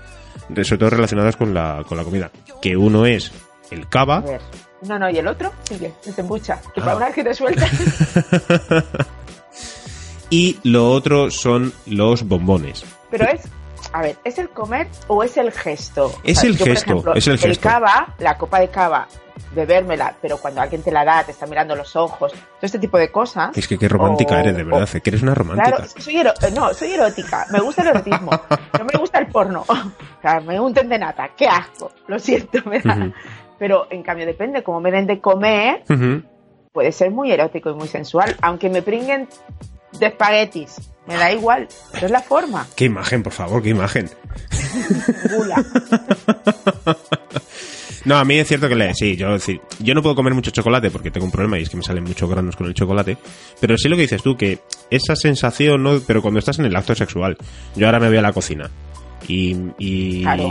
[0.48, 2.30] sobre todo relacionadas con la, con la comida.
[2.60, 3.32] Que uno es
[3.70, 4.20] el cava.
[4.20, 4.40] ver.
[4.82, 6.60] No, no, y el otro sigue, desembucha.
[6.74, 6.84] Que Ah.
[6.84, 7.70] para una vez que te sueltas.
[10.30, 12.84] y lo otro son los bombones.
[13.10, 13.42] Pero es,
[13.92, 16.12] a ver, ¿es el comer o es el gesto?
[16.24, 17.68] Es el por gesto, es el gesto.
[17.68, 19.06] cava, la copa de cava,
[19.54, 22.96] bebérmela, pero cuando alguien te la da, te está mirando los ojos, todo este tipo
[22.98, 23.56] de cosas.
[23.56, 24.88] Es que qué romántica o- eres, de verdad.
[24.94, 25.76] o- que eres una romántica.
[25.76, 28.30] Claro, soy ero- no, soy erótica, me gusta el erotismo,
[28.78, 29.64] no me gusta el porno.
[30.18, 32.94] O sea, me unten de nata, qué asco, lo siento, me da.
[32.96, 33.12] Ujú.
[33.58, 35.82] Pero en cambio depende, como me den de comer,
[36.72, 39.28] puede ser muy erótico y muy sensual, aunque me pringuen
[39.98, 44.08] de espaguetis, me da igual, pero es la forma, Qué imagen, por favor, qué imagen.
[45.36, 45.64] gula.
[48.04, 50.50] No, a mí es cierto que le, sí, yo decir, yo no puedo comer mucho
[50.50, 53.16] chocolate porque tengo un problema y es que me salen muchos granos con el chocolate,
[53.60, 54.58] pero sí lo que dices tú, que
[54.90, 56.00] esa sensación, ¿no?
[56.04, 57.36] Pero cuando estás en el acto sexual,
[57.76, 58.68] yo ahora me voy a la cocina
[59.28, 60.50] y, y Claro.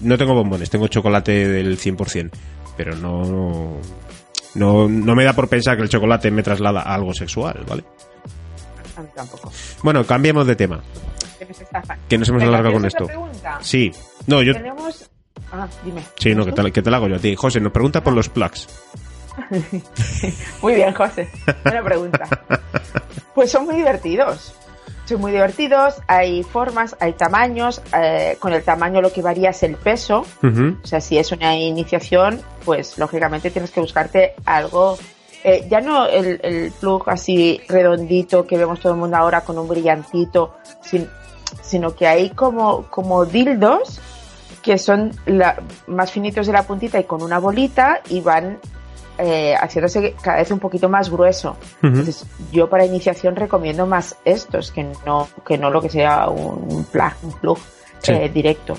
[0.00, 2.30] no tengo bombones, tengo chocolate del 100%,
[2.76, 3.76] pero no,
[4.56, 7.84] no, no me da por pensar que el chocolate me traslada a algo sexual, ¿vale?
[9.18, 9.50] Tampoco.
[9.82, 10.80] Bueno, cambiemos de tema,
[11.40, 11.98] Que nos estafan.
[12.08, 13.06] que nos hemos Venga, alargado con ¿tienes esto.
[13.06, 13.58] pregunta?
[13.62, 13.92] Sí,
[14.28, 15.10] no, yo, Tenemos...
[15.52, 16.02] Ah, dime.
[16.18, 17.34] sí, no, que te, que te la hago yo a ti.
[17.34, 18.68] José, nos pregunta por los plugs.
[20.62, 21.28] Muy bien, José.
[21.64, 22.28] Buena pregunta.
[23.34, 24.54] Pues son muy divertidos.
[25.04, 25.94] Son muy divertidos.
[26.06, 27.80] Hay formas, hay tamaños.
[27.94, 30.24] eh, con el tamaño lo que varía es el peso.
[30.42, 34.98] O sea, si es una iniciación, pues lógicamente tienes que buscarte algo.
[35.44, 39.58] Eh, ya no el, el plug así redondito que vemos todo el mundo ahora con
[39.58, 41.08] un brillantito, sin-
[41.62, 44.00] sino que hay como, como dildos
[44.62, 48.58] que son la- más finitos de la puntita y con una bolita y van
[49.20, 51.56] eh, haciéndose cada vez un poquito más grueso.
[51.82, 56.84] Entonces, yo para iniciación recomiendo más estos que no, que no lo que sea un
[56.84, 57.58] plug, un plug
[58.00, 58.12] Sí.
[58.12, 58.76] eh, directo.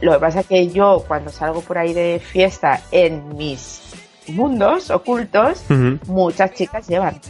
[0.00, 3.82] Lo que pasa es que yo cuando salgo por ahí de fiesta en mis
[4.28, 5.62] mundos ocultos,
[6.06, 7.20] muchas chicas llevan.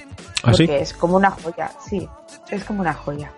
[0.42, 0.64] ¿Ah, sí?
[0.66, 2.08] porque es como una joya, sí,
[2.50, 3.30] es como una joya.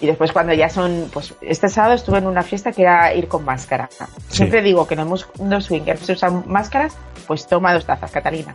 [0.00, 3.26] Y después cuando ya son, pues este sábado estuve en una fiesta que era ir
[3.28, 3.88] con máscara.
[4.28, 8.54] Siempre digo que en el mundo swinger se usan máscaras, pues toma dos tazas, Catalina.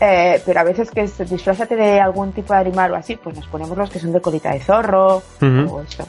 [0.00, 3.36] Eh, pero a veces que es, disfrázate de algún tipo de animal o así, pues
[3.36, 6.06] nos ponemos los que son de colita de zorro o eso.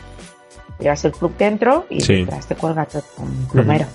[0.80, 2.26] Llevas el plug dentro y Sí.
[2.48, 3.86] te cuelga todo un plumero.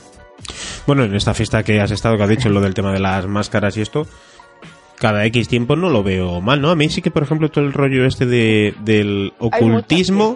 [0.86, 3.26] Bueno, en esta fiesta que has estado, que has dicho lo del tema de las
[3.26, 4.06] máscaras y esto,
[4.98, 6.70] cada X tiempo no lo veo mal, ¿no?
[6.70, 10.34] A mí sí que, por ejemplo, todo el rollo este de, del ocultismo,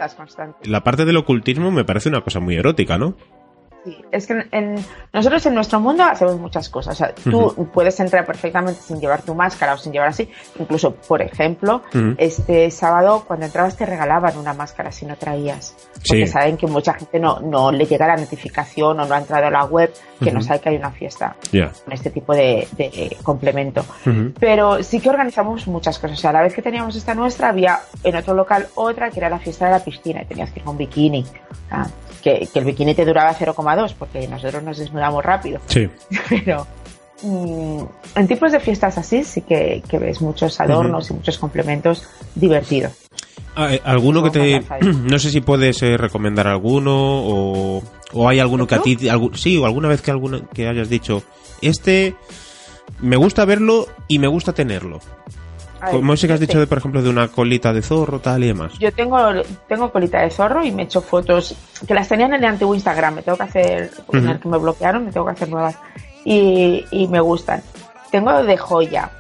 [0.65, 3.15] la parte del ocultismo me parece una cosa muy erótica, ¿no?
[3.85, 4.77] Sí, es que en,
[5.13, 6.95] nosotros en nuestro mundo hacemos muchas cosas.
[6.95, 10.29] O sea, tú puedes entrar perfectamente sin llevar tu máscara o sin llevar así.
[10.59, 11.83] Incluso, por ejemplo,
[12.19, 15.75] este sábado cuando entrabas te regalaban una máscara si no traías.
[15.95, 16.33] Porque Sí.
[16.33, 19.51] saben que mucha gente no, no le llega la notificación o no ha entrado a
[19.51, 19.91] la web
[20.23, 21.73] que no sabe que hay una fiesta Ya.
[21.85, 23.83] con este tipo de, de complemento.
[24.39, 26.19] Pero sí que organizamos muchas cosas.
[26.19, 29.21] O sea, a la vez que teníamos esta nuestra, había en otro local otra que
[29.21, 31.25] era la fiesta de la piscina y tenías que ir con bikini.
[31.25, 31.87] O sea,
[32.21, 35.61] que, que el bikini te duraba 0,2 porque nosotros nos desnudamos rápido.
[35.67, 35.89] Sí.
[36.29, 36.67] Pero
[37.23, 37.83] mm,
[38.17, 42.93] en tipos de fiestas así sí que, que ves muchos adornos y muchos complementos divertidos.
[43.57, 44.63] Ah, eh, ¿Alguno que te...
[44.83, 48.97] No sé si puedes eh, recomendar alguno o, o hay alguno que a ti...
[49.35, 51.23] sí, o alguna vez que, alguna, que hayas dicho,
[51.61, 52.15] este
[53.01, 55.01] me gusta verlo y me gusta tenerlo.
[55.91, 58.49] Como ese que has dicho, de, por ejemplo, de una colita de zorro, tal y
[58.49, 58.73] demás.
[58.79, 59.19] Yo tengo,
[59.69, 61.55] tengo colita de zorro y me he hecho fotos
[61.87, 63.15] que las tenían en el antiguo Instagram.
[63.17, 64.41] Me tengo que hacer, en el Ujú.
[64.41, 65.77] que me bloquearon, me tengo que hacer nuevas.
[66.25, 67.63] Y, y me gustan.
[68.11, 69.11] Tengo de joya.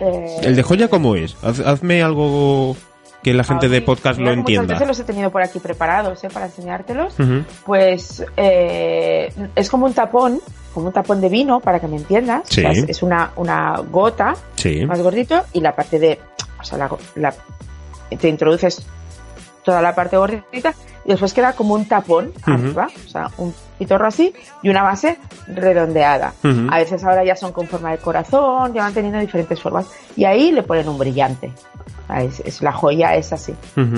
[0.00, 1.36] Eh, ¿El de joya cómo es?
[1.42, 2.76] Haz- hazme algo
[3.22, 4.74] que la gente a de podcast lo que Muchas entienda.
[4.74, 6.28] veces los he tenido por aquí preparados ¿eh?
[6.30, 7.18] para enseñártelos.
[7.18, 7.44] Ujú.
[7.64, 10.40] Pues eh, es como un tapón,
[10.74, 12.42] como un tapón de vino, para que me entiendas.
[12.48, 12.64] Sí.
[12.64, 14.84] O sea, es, una, una gota Sí.
[14.84, 16.20] más gordito y la parte de,
[16.60, 17.34] o sea, la, la-
[18.18, 18.84] te introduces
[19.64, 24.06] toda la parte gordita y después queda como un tapón arriba, o sea, un pitorro
[24.06, 24.32] así
[24.62, 26.34] y una base redondeada.
[26.70, 30.24] A veces ahora ya son con forma de corazón, ya van teniendo diferentes formas y
[30.24, 31.50] ahí le ponen un brillante.
[32.18, 33.54] Es, es la joya, es así.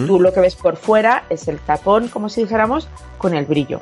[0.06, 3.80] Tú lo que ves por fuera es el tapón, como si dijéramos, con el brillo.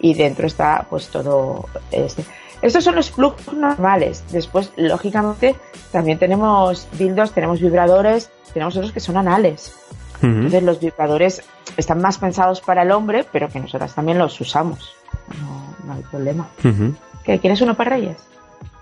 [0.00, 2.24] Y dentro está pues todo este.
[2.62, 4.24] Estos son los plugs normales.
[4.30, 5.54] Después, lógicamente,
[5.92, 9.74] también tenemos dildos, tenemos vibradores, tenemos otros que son anales.
[10.22, 11.42] Entonces los vibradores
[11.76, 14.94] están más pensados para el hombre, pero que nosotras también los usamos.
[15.40, 16.48] No, no hay problema.
[17.22, 18.16] ¿Qué, ¿Quieres uno para Reyes?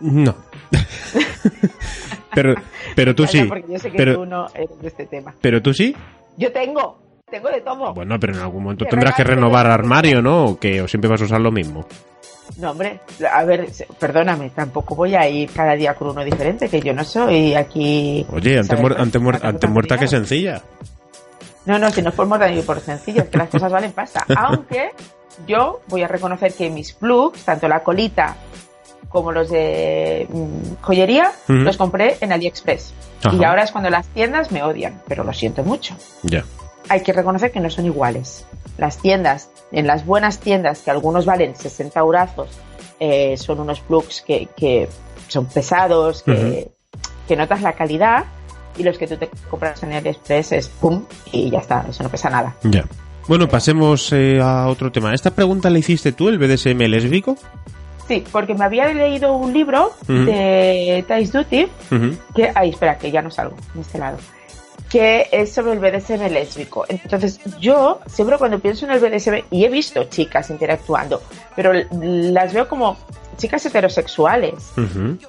[0.00, 0.34] No.
[2.34, 2.54] pero,
[2.94, 3.42] pero tú sí.
[3.44, 5.34] Porque yo sé que Pero, tú no eres de este tema.
[5.40, 5.94] pero tú sí.
[6.36, 6.98] Yo tengo.
[7.30, 7.94] Tengo de todo.
[7.94, 10.44] Bueno, pero en algún momento tendrás que renovar armario, ¿no?
[10.44, 11.86] ¿O que ¿O siempre vas a usar lo mismo?
[12.58, 13.00] No, hombre,
[13.32, 13.68] a ver,
[13.98, 18.24] perdóname, tampoco voy a ir cada día con uno diferente, que yo no soy aquí...
[18.30, 20.62] Oye, antes, muerta que sencilla.
[21.64, 23.92] No, no, si no es por morda ni por sencillo, es que las cosas valen
[23.92, 24.26] pasta.
[24.36, 24.90] Aunque
[25.46, 28.36] yo voy a reconocer que mis plugs, tanto la colita
[29.08, 32.92] como los de mm, joyería, los compré en AliExpress.
[33.24, 33.36] Ajá.
[33.36, 35.96] Y ahora es cuando las tiendas me odian, pero lo siento mucho.
[36.22, 36.44] Ya.
[36.88, 38.44] Hay que reconocer que no son iguales.
[38.78, 42.48] Las tiendas, en las buenas tiendas, que algunos valen 60 eurazos,
[43.00, 44.88] eh, son unos plugs que, que
[45.28, 46.70] son pesados, que,
[47.26, 48.24] que notas la calidad,
[48.76, 52.08] y los que tú te compras en AliExpress es pum, y ya está, eso no
[52.08, 52.56] pesa nada.
[52.62, 52.84] Ya.
[53.26, 55.14] Bueno, pasemos eh, a otro tema.
[55.14, 57.36] ¿Esta pregunta la hiciste tú, el BDSM lésbico?
[58.06, 61.66] Sí, porque me había leído un libro de Thais Duty,
[62.34, 64.18] que, ay, espera, que ya no salgo de este lado,
[64.88, 66.84] que es sobre el BDSM lésbico.
[66.88, 71.22] Entonces, yo siempre cuando pienso en el BDSM, y he visto chicas interactuando,
[71.56, 72.96] pero las veo como
[73.36, 74.72] chicas heterosexuales.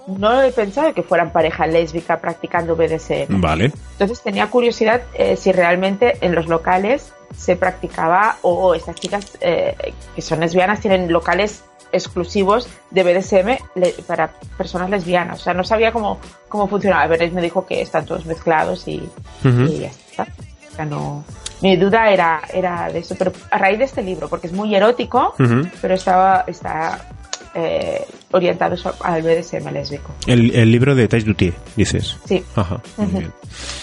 [0.07, 3.41] No he pensado que fueran pareja lésbica practicando BDSM.
[3.41, 3.71] Vale.
[3.93, 9.75] Entonces tenía curiosidad eh, si realmente en los locales se practicaba o estas chicas eh,
[10.15, 11.63] que son lesbianas tienen locales
[11.95, 13.57] exclusivos de BDSM
[14.05, 15.41] para personas lesbianas.
[15.41, 17.07] O sea, no sabía cómo, cómo funcionaba.
[17.07, 19.01] Veréis me dijo que están todos mezclados y,
[19.43, 20.27] ya está.
[20.71, 21.23] O sea, no...
[21.61, 24.75] Mi duda era, era de eso, pero a raíz de este libro, porque es muy
[24.75, 25.33] erótico,
[25.81, 27.07] pero estaba, está
[27.55, 30.11] eh, orientado al BDSM lésbico.
[30.27, 32.17] el, el libro de Tais Dutier, dices.
[32.25, 32.81] Sí, Ajá.
[32.97, 33.17] Muy Ujú.
[33.19, 33.33] bien.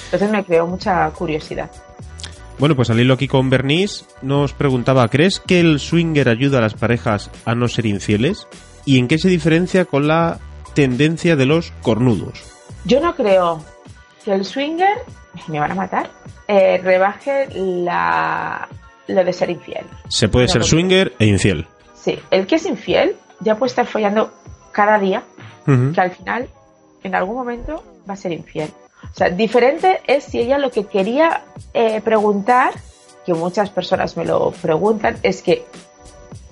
[0.04, 1.70] entonces me creó mucha curiosidad.
[2.62, 6.60] Bueno, pues al hilo aquí con Bernice nos preguntaba, ¿crees que el swinger ayuda a
[6.60, 8.46] las parejas a no ser infieles?
[8.84, 10.38] ¿Y en qué se diferencia con la
[10.72, 12.40] tendencia de los cornudos?
[12.84, 13.64] Yo no creo
[14.24, 14.96] que el swinger,
[15.48, 16.12] me van a matar,
[16.46, 18.68] eh, rebaje la,
[19.08, 19.84] lo de ser infiel.
[20.06, 21.66] Se puede No, ser swinger e infiel.
[21.94, 24.32] Sí, el que es infiel ya puede estar follando
[24.70, 25.24] cada día,
[25.66, 26.48] que al final,
[27.02, 28.70] en algún momento, va a ser infiel.
[29.10, 31.42] O sea, diferente es si ella lo que quería
[31.74, 32.72] eh, preguntar,
[33.26, 35.64] que muchas personas me lo preguntan, es que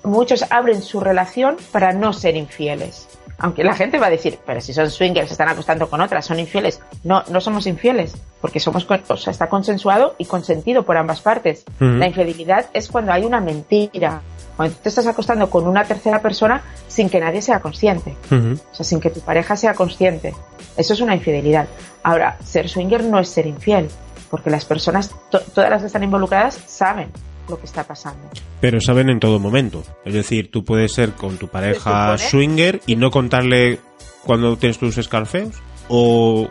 [0.03, 3.07] muchos abren su relación para no ser infieles.
[3.37, 6.25] Aunque la gente va a decir, pero si son swingers, se están acostando con otras,
[6.25, 6.79] son infieles.
[7.03, 11.65] No, no somos infieles, porque somos, o sea, está consensuado y consentido por ambas partes.
[11.77, 11.85] Ujú.
[11.85, 14.21] La infidelidad es cuando hay una mentira,
[14.57, 18.15] cuando tú te estás acostando con una tercera persona sin que nadie sea consciente.
[18.31, 20.33] O sea, sin que tu pareja sea consciente.
[20.77, 21.67] Eso es una infidelidad.
[22.03, 23.87] Ahora, ser swinger no es ser infiel,
[24.29, 27.09] porque las personas, to- todas las que están involucradas, saben
[27.49, 28.29] lo que está pasando.
[28.61, 29.83] Pero saben en todo momento.
[30.05, 33.79] Es decir, tú puedes ser con tu pareja swinger y no contarle
[34.23, 35.55] cuando tienes tus escalfeos.
[35.89, 36.47] O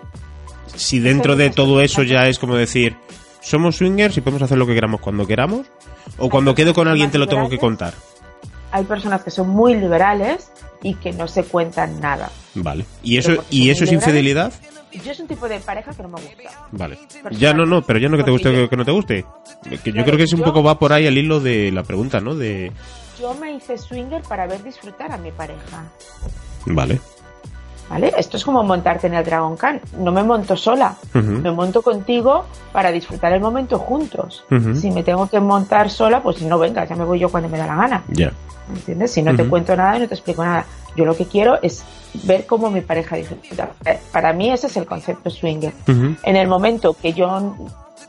[0.75, 2.97] si dentro de todo eso ya es como decir,
[3.41, 5.67] somos swingers y podemos hacer lo que queramos cuando queramos.
[6.19, 7.95] O cuando quedo con alguien te lo tengo que contar.
[8.73, 10.51] Hay personas que son muy liberales
[10.83, 12.31] y que no se cuentan nada.
[12.55, 12.85] Vale.
[13.03, 14.53] ¿Y eso, ¿y eso es infidelidad?
[14.93, 16.67] Yo es un tipo de pareja que no me gusta.
[16.73, 16.99] Vale.
[17.33, 19.25] Ya no, no, pero ya no que te guste o que no te guste.
[19.85, 21.85] Que yo creo que es un yo- poco va por ahí el hilo de la
[21.85, 22.35] pregunta, ¿no?
[22.35, 22.73] De...
[23.21, 25.85] Yo me hice swinger para ver disfrutar a mi pareja.
[26.67, 27.01] Vale.
[27.91, 28.13] ¿Vale?
[28.17, 29.81] Esto es como montarte en el Dragon Khan.
[29.99, 30.95] No me monto sola.
[31.13, 31.21] Ujú.
[31.43, 34.45] Me monto contigo para disfrutar el momento juntos.
[34.49, 34.77] Ujú.
[34.77, 37.59] Si me tengo que montar sola, pues no venga, ya me voy yo cuando me
[37.59, 38.05] da la gana.
[38.09, 38.31] Ya.
[38.73, 39.11] ¿Entiendes?
[39.11, 39.51] Si no te Ujú.
[39.51, 40.65] cuento nada y no te explico nada.
[40.95, 41.83] Yo lo que quiero es
[42.25, 43.71] ver cómo mi pareja disfruta.
[43.85, 45.73] Eh, Para mí ese es el concepto swinger.
[45.89, 47.57] En el momento que yo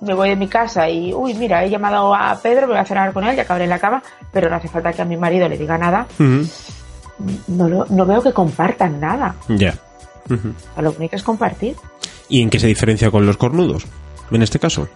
[0.02, 2.86] me voy de mi casa y, uy, mira, he llamado a Pedro, me voy a
[2.86, 4.02] cenar con él, ya acabaré en la cama,
[4.32, 6.06] pero no hace falta que a mi marido le diga nada.
[7.48, 9.36] No, lo- no veo que compartan nada.
[9.48, 9.76] Ya.
[10.78, 11.76] Lo único es compartir.
[12.30, 13.86] ¿Y en qué se diferencia con los cornudos?
[14.32, 14.88] En este caso.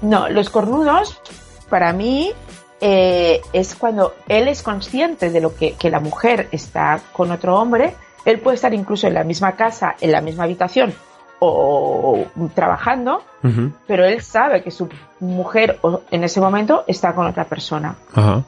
[0.00, 1.20] No, los cornudos,
[1.70, 2.32] para mí,
[2.80, 7.56] eh, es cuando él es consciente de lo que, que la mujer está con otro
[7.60, 7.94] hombre,
[8.24, 10.92] él puede estar incluso en la misma casa, en la misma habitación
[11.44, 13.22] o trabajando,
[13.88, 14.88] pero él sabe que su
[15.20, 15.78] mujer
[16.10, 17.96] en ese momento está con otra persona.
[18.14, 18.42] Ajá.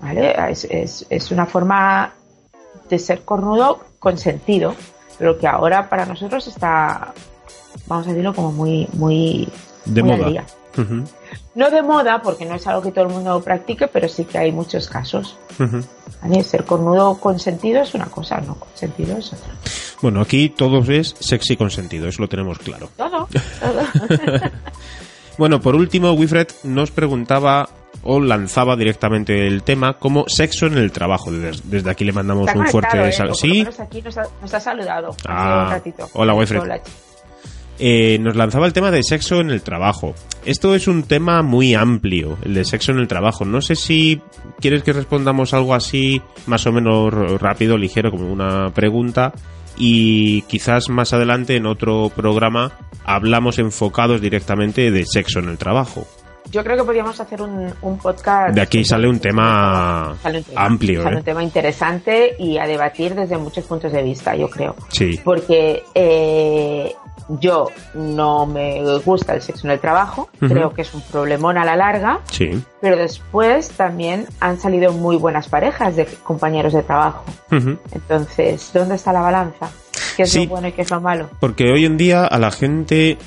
[0.00, 0.34] ¿vale?
[0.50, 2.12] Es, es- es una forma
[2.88, 4.74] de ser cornudo consentido,
[5.18, 7.12] pero que ahora para nosotros está,
[7.86, 9.48] vamos a decirlo, como muy, muy,
[9.84, 10.44] De muy al moda.
[11.54, 14.38] No de moda, porque no es algo que todo el mundo practique, pero sí que
[14.38, 15.36] hay muchos casos.
[15.58, 15.82] Ujú.
[16.22, 16.42] ¿vale?
[16.42, 19.54] Ser cornudo consentido es una cosa, no consentido es otra.
[20.00, 22.88] Bueno, aquí todo es sexy consentido, eso lo tenemos claro.
[22.96, 23.28] Todo,
[23.60, 24.50] todo.
[25.38, 27.68] Bueno, por último, Wilfred nos preguntaba
[28.02, 31.30] o lanzaba directamente el tema como sexo en el trabajo.
[31.32, 33.12] Des- Desde aquí le mandamos Está un fuerte ¿eh?
[33.12, 33.82] sal- O por lo ¿Sí?
[33.82, 35.14] aquí nos ha, nos ha saludado.
[35.28, 36.08] Ah, un ratito.
[36.14, 36.82] hola, ch-
[37.82, 40.14] eh, nos lanzaba el tema de sexo en el trabajo.
[40.44, 43.44] Esto es un tema muy amplio, el de sexo en el trabajo.
[43.44, 44.20] No sé si
[44.60, 49.32] quieres que respondamos algo así, más o menos rápido, ligero, como una pregunta,
[49.78, 52.72] y quizás más adelante en otro programa
[53.04, 56.06] hablamos enfocados directamente de sexo en el trabajo.
[56.50, 58.54] Yo creo que podríamos hacer un, podcast.
[58.54, 60.16] De aquí sale un tema,
[60.56, 61.02] amplio.
[61.02, 61.18] Sale ¿eh?
[61.18, 64.74] un tema interesante y a debatir desde muchos puntos de vista, yo creo.
[64.88, 65.20] Sí.
[65.22, 66.92] Porque eh,
[67.28, 71.64] yo no me gusta el sexo en el trabajo, creo que es un problemón a
[71.64, 72.20] la larga.
[72.30, 72.62] Sí.
[72.80, 77.24] Pero después también han salido muy buenas parejas de compañeros de trabajo.
[77.50, 79.70] Entonces, ¿dónde está la balanza?
[80.16, 81.30] ¿Qué es lo bueno y qué es lo malo?
[81.38, 83.18] Porque hoy en día a la gente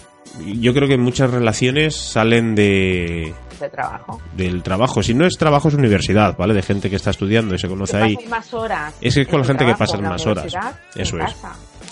[0.59, 3.33] yo creo que muchas relaciones salen de
[3.69, 4.21] trabajo.
[4.35, 5.03] Del trabajo.
[5.03, 6.53] Si no es trabajo, es universidad, ¿vale?
[6.53, 8.17] De gente que está estudiando y se conoce ahí.
[8.27, 10.53] Más horas es que es con la gente que pasa más horas.
[10.95, 11.35] Eso es.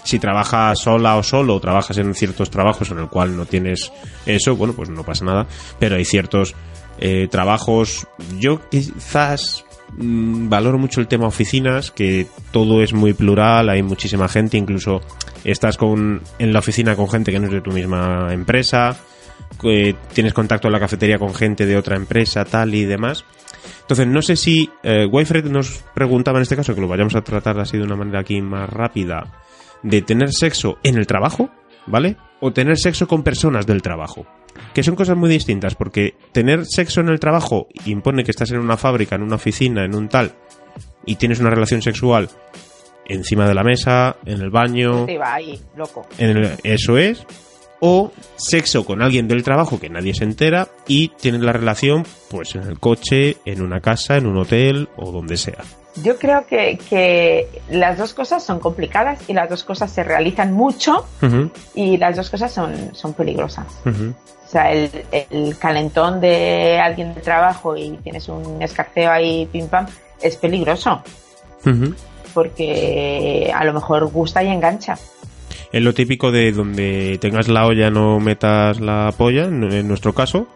[0.04, 3.92] Si trabajas sola o solo, o trabajas en ciertos trabajos en el cual no tienes
[4.26, 5.48] eso, bueno, pues no pasa nada.
[5.80, 6.56] Pero hay ciertos
[6.98, 8.08] eh, trabajos.
[8.40, 9.64] Yo quizás
[9.98, 15.02] Mm, valoro mucho el tema oficinas, que todo es muy plural, hay muchísima gente, incluso
[15.44, 18.96] estás con, en la oficina con gente que no es de tu misma empresa,
[20.14, 23.26] tienes contacto en la cafetería con gente de otra empresa, tal y demás.
[23.82, 25.08] Entonces, no sé si eh,
[25.50, 28.42] nos preguntaba en este caso, que lo vayamos a tratar así de una manera aquí
[28.42, 29.44] más rápida,
[29.84, 31.50] de tener sexo en el trabajo,
[31.86, 32.16] ¿vale?
[32.39, 34.26] O tener sexo con personas del trabajo
[34.74, 38.60] que son cosas muy distintas, porque tener sexo en el trabajo impone que estás en
[38.60, 40.34] una fábrica, en una oficina, en un tal,
[41.06, 42.30] y tienes una relación sexual
[43.06, 45.06] encima de la mesa, en el baño.
[45.24, 46.08] ahí, loco.
[46.18, 47.26] En eso es.
[47.84, 52.54] O sexo con alguien del trabajo que nadie se entera y tienes la relación pues
[52.54, 55.64] en el coche, en una casa, en un hotel o donde sea.
[56.04, 60.54] Yo creo que, que, las dos cosas son complicadas y las dos cosas se realizan
[60.54, 61.08] mucho
[61.74, 63.66] y las dos cosas son, son peligrosas.
[64.52, 69.86] Sea, el, el, calentón de alguien de trabajo y tienes un escarceo ahí, pim pam,
[70.22, 71.02] es peligroso.
[72.34, 74.97] Porque a lo mejor gusta y engancha.
[75.72, 80.47] Es lo típico de donde tengas la olla no metas la polla, en nuestro caso.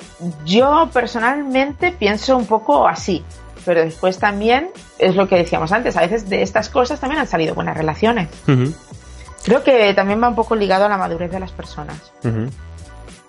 [0.45, 3.23] Yo personalmente pienso un poco así
[3.65, 4.69] pero después también
[4.99, 8.29] es lo que decíamos antes, a veces de estas cosas también han salido buenas relaciones.
[9.43, 12.11] Creo que también va un poco ligado a la madurez de las personas.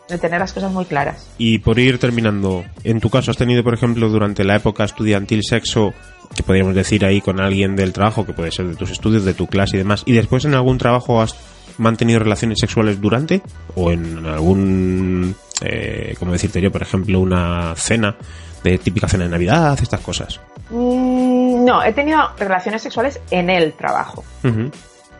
[0.09, 1.29] De tener las cosas muy claras.
[1.39, 5.43] Y por ir terminando, en tu caso has tenido, por ejemplo, durante la época estudiantil
[5.43, 5.93] sexo,
[6.35, 9.35] que podríamos decir ahí con alguien del trabajo, que puede ser de tus estudios, de
[9.35, 11.35] tu clase y demás, y después en algún trabajo has
[11.79, 13.43] mantenido relaciones sexuales durante
[13.75, 18.17] o en algún, eh, como decirte yo, por ejemplo, una cena
[18.63, 20.41] de típica cena de Navidad, estas cosas?
[20.71, 24.25] Mm, no, he tenido relaciones sexuales en el trabajo.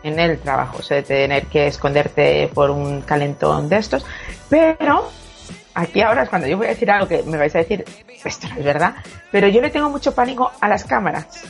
[0.07, 4.05] En el trabajo, o sea, de tener que esconderte por un calentón de estos.
[4.49, 5.09] Pero
[5.73, 7.83] aquí ahora es cuando yo voy a decir algo que me vais a decir,
[8.23, 8.95] esto no es verdad,
[9.31, 11.43] pero yo le tengo mucho pánico a las cámaras.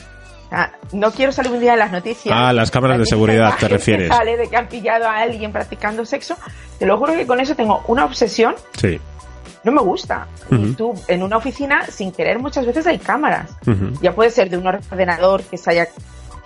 [0.92, 2.34] no quiero salir un día en las noticias.
[2.36, 4.08] Ah, las cámaras de seguridad te refieres.
[4.08, 6.36] sale de que han pillado a alguien practicando sexo.
[6.78, 8.54] Te lo juro que con eso tengo una obsesión.
[8.76, 9.00] Sí
[9.64, 10.26] no me gusta.
[10.50, 13.50] Y tú, en una oficina, sin querer, muchas veces hay cámaras.
[14.00, 15.88] Ya puede ser de un ordenador que se haya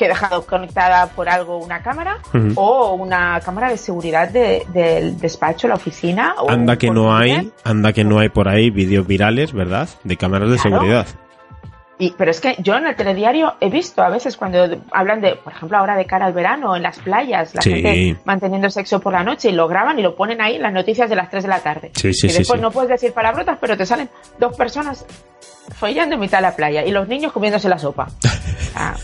[0.02, 2.18] que dejado conectada por algo una cámara
[2.56, 6.34] o una cámara de seguridad del despacho, la oficina.
[6.48, 9.88] anda que no hay, anda que no hay por ahí vídeos virales, ¿verdad?
[10.02, 11.06] De cámaras de seguridad
[12.10, 14.58] pero es que yo en el telediario he visto a veces cuando
[14.90, 18.68] hablan de, por ejemplo, ahora de cara al verano, en las playas, la gente manteniendo
[18.70, 21.16] sexo por la noche y lo graban y lo ponen ahí en las noticias de
[21.16, 21.92] las 3 de la tarde.
[21.94, 25.06] Sí, sí, y después no puedes decir palabrotas, pero te salen dos personas
[25.76, 28.08] follando en mitad de la playa y los niños comiéndose la sopa.
[28.74, 28.96] Ah,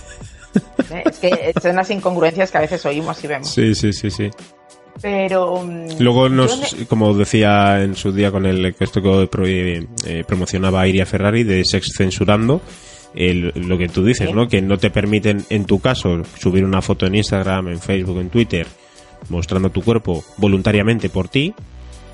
[1.05, 3.49] es que son las incongruencias que a veces oímos y vemos.
[3.49, 4.31] Sí, sí, sí, sí.
[5.01, 5.63] Pero.
[5.63, 10.87] Mm, Luego nos, como decía en su día con el que esto que eh, promocionaba
[10.87, 12.61] Iria Ferrari de Sex Censurando,
[13.15, 14.49] lo que tú dices, ¿no?
[14.49, 18.31] Que no te permiten, en tu caso, subir una foto en Instagram, en Facebook, en
[18.31, 18.67] Twitter,
[19.29, 21.55] mostrando tu cuerpo voluntariamente por ti,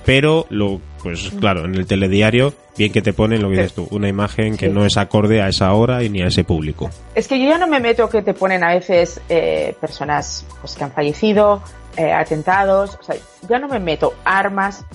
[0.04, 3.86] pero lo, pues claro, en el telediario, bien que te ponen lo que dices tú,
[3.90, 6.90] una imagen que no es acorde a esa hora y ni a ese público.
[7.14, 10.74] Es que yo ya no me meto que te ponen a veces eh, personas pues,
[10.74, 11.62] que han fallecido,
[11.98, 14.86] eh, atentados, o sea, ya no me meto armas,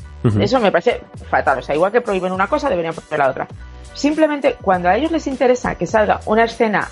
[0.41, 3.47] eso me parece fatal, o sea, igual que prohíben una cosa, deberían prohibir la otra.
[3.93, 6.89] Simplemente cuando a ellos les interesa que salga una escena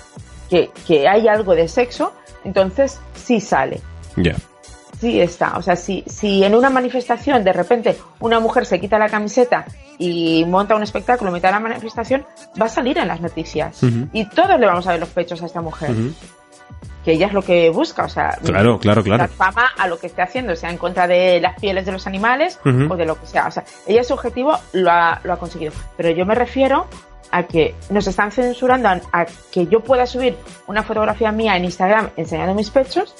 [0.48, 2.12] que, que hay algo de sexo,
[2.44, 3.80] entonces sí sale.
[4.16, 4.36] Ya.
[5.00, 5.56] Sí está.
[5.56, 9.64] O sea, si, si en una manifestación de repente una mujer se quita la camiseta
[9.98, 12.24] y monta un espectáculo en mitad de la manifestación,
[12.60, 13.80] va a salir en las noticias.
[14.12, 15.90] Y todos le vamos a ver los pechos a esta mujer.
[17.04, 19.18] que ella es lo que busca, o sea, claro, claro, claro.
[19.18, 22.06] dar fama a lo que esté haciendo, sea en contra de las pieles de los
[22.06, 23.46] animales o de lo que sea.
[23.46, 25.72] O sea, ella su objetivo lo ha, lo ha conseguido.
[25.96, 26.86] Pero yo me refiero
[27.30, 30.36] a que nos están censurando a, a que yo pueda subir
[30.66, 33.14] una fotografía mía en Instagram enseñando mis pechos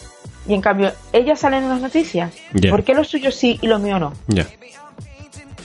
[0.49, 2.34] y en cambio ella sale en las noticias.
[2.55, 2.70] Ya.
[2.70, 4.12] ¿Por qué lo suyo sí y lo mío no?
[4.26, 4.46] Ya.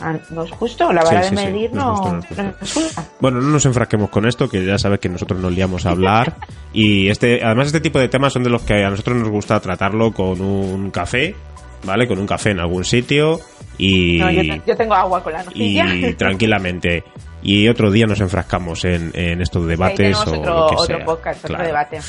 [0.02, 2.12] Ah, no es justo, la vara Sí, sí, de sí, medir no es no, justo,
[2.12, 2.44] no es justo.
[2.44, 3.06] no es justa.
[3.22, 6.36] Bueno, no nos enfrasquemos con esto, que ya sabes que nosotros nos liamos a hablar.
[6.76, 9.60] Y este, además este tipo de temas son de los que a nosotros nos gusta
[9.60, 11.36] tratarlo con un café,
[11.84, 12.08] ¿vale?
[12.08, 13.40] Con un café en algún sitio
[13.78, 15.94] y, No, yo, te- yo tengo agua con la nocilla.
[15.94, 17.04] y tranquilamente.
[17.44, 21.06] Y otro día nos enfrascamos en, en estos debates o otro, lo que otro sea.
[21.06, 22.00] podcast, otro debate.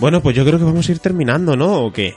[0.00, 1.84] Bueno, pues yo creo que vamos a ir terminando, ¿no?
[1.84, 2.14] ¿O qué?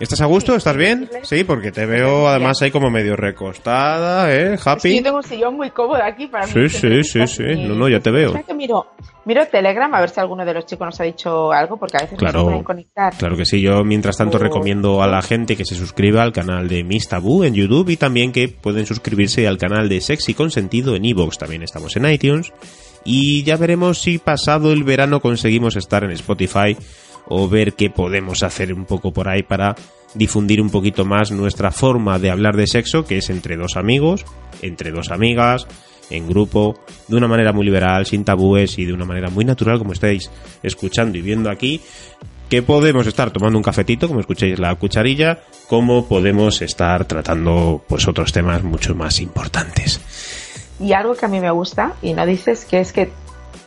[0.00, 0.50] ¿Estás a gusto?
[0.52, 1.08] Sí, ¿Estás bien?
[1.22, 4.58] Sí, porque te veo además ahí como medio recostada, ¿eh?
[4.64, 4.96] Happy.
[4.96, 6.68] yo tengo un sillón muy cómodo aquí para Sí, mí.
[6.68, 7.20] sí, sí, sí.
[7.20, 7.42] así.
[7.68, 8.30] No, no, ya te veo.
[8.32, 8.86] ¿Sabes que miro,
[9.24, 12.00] miro Telegram a ver si alguno de los chicos nos ha dicho algo, porque a
[12.00, 12.38] veces Claro.
[12.40, 13.14] no se pueden conectar.
[13.16, 14.40] Claro que sí, yo mientras tanto Oh.
[14.40, 17.96] recomiendo a la gente que se suscriba al canal de Miss Tabú en YouTube y
[17.96, 22.52] también que pueden suscribirse al canal de Sexy Consentido en Evox, también estamos en iTunes.
[23.04, 26.76] Y ya veremos si pasado el verano conseguimos estar en Spotify
[27.26, 29.74] o ver qué podemos hacer un poco por ahí para
[30.14, 34.24] difundir un poquito más nuestra forma de hablar de sexo, que es entre dos amigos,
[34.62, 35.66] entre dos amigas,
[36.10, 36.78] en grupo,
[37.08, 40.30] de una manera muy liberal, sin tabúes y de una manera muy natural, como estáis
[40.62, 41.80] escuchando y viendo aquí,
[42.48, 48.06] que podemos estar tomando un cafetito, como escucháis la cucharilla, como podemos estar tratando pues
[48.06, 50.00] otros temas mucho más importantes.
[50.80, 53.12] Y algo que a mí me gusta, y no dices, que es que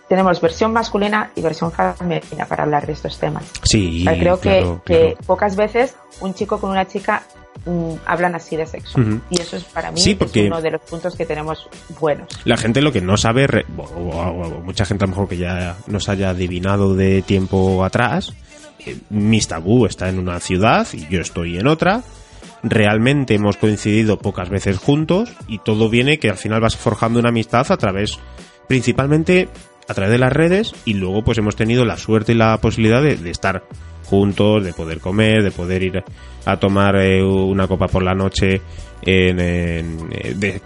[0.09, 3.43] tenemos versión masculina y versión femenina para hablar de estos temas.
[3.63, 5.17] Sí, O sea, creo que, claro, que claro.
[5.25, 7.23] pocas veces un chico con una chica
[7.65, 8.99] mm, hablan así de sexo.
[9.29, 11.67] Y eso es para mí Sí, es porque- uno de los puntos que tenemos
[11.99, 12.27] buenos.
[12.45, 15.27] La gente lo que no sabe, re- o, o- o mucha gente a lo mejor
[15.27, 18.31] que ya nos haya adivinado de tiempo atrás,
[18.85, 22.01] eh, Miss Tabú está en una ciudad y yo estoy en otra.
[22.63, 27.29] Realmente hemos coincidido pocas veces juntos y todo viene que al final vas forjando una
[27.29, 28.19] amistad a través,
[28.67, 29.47] principalmente
[29.87, 33.01] a través de las redes y luego pues hemos tenido la suerte y la posibilidad
[33.01, 33.63] de, de estar
[34.05, 36.03] juntos, de poder comer, de poder ir
[36.45, 38.61] a tomar eh, una copa por la noche
[39.01, 40.61] en, en- eh, de-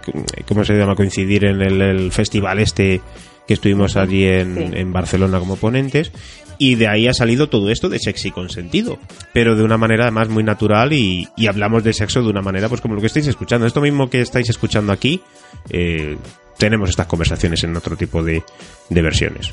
[0.46, 0.94] ¿cómo se llama?
[0.94, 3.00] coincidir en el, el festival este
[3.46, 4.70] que estuvimos allí en, Sí.
[4.78, 6.12] en Barcelona como ponentes
[6.62, 8.96] y de ahí ha salido todo esto de sexy consentido
[9.32, 12.68] pero de una manera además muy natural y, y hablamos de sexo de una manera
[12.68, 15.20] pues como lo que estáis escuchando esto mismo que estáis escuchando aquí
[15.70, 16.16] eh,
[16.58, 18.44] tenemos estas conversaciones en otro tipo de,
[18.88, 19.52] de versiones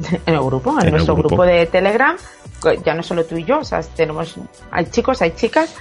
[0.26, 1.30] en el grupo, en, nuestro grupo.
[1.30, 1.44] grupo.
[1.44, 2.16] de Telegram,
[2.86, 4.36] ya no solo tú y yo, o sea, tenemos,
[4.70, 5.74] hay chicos, hay chicas,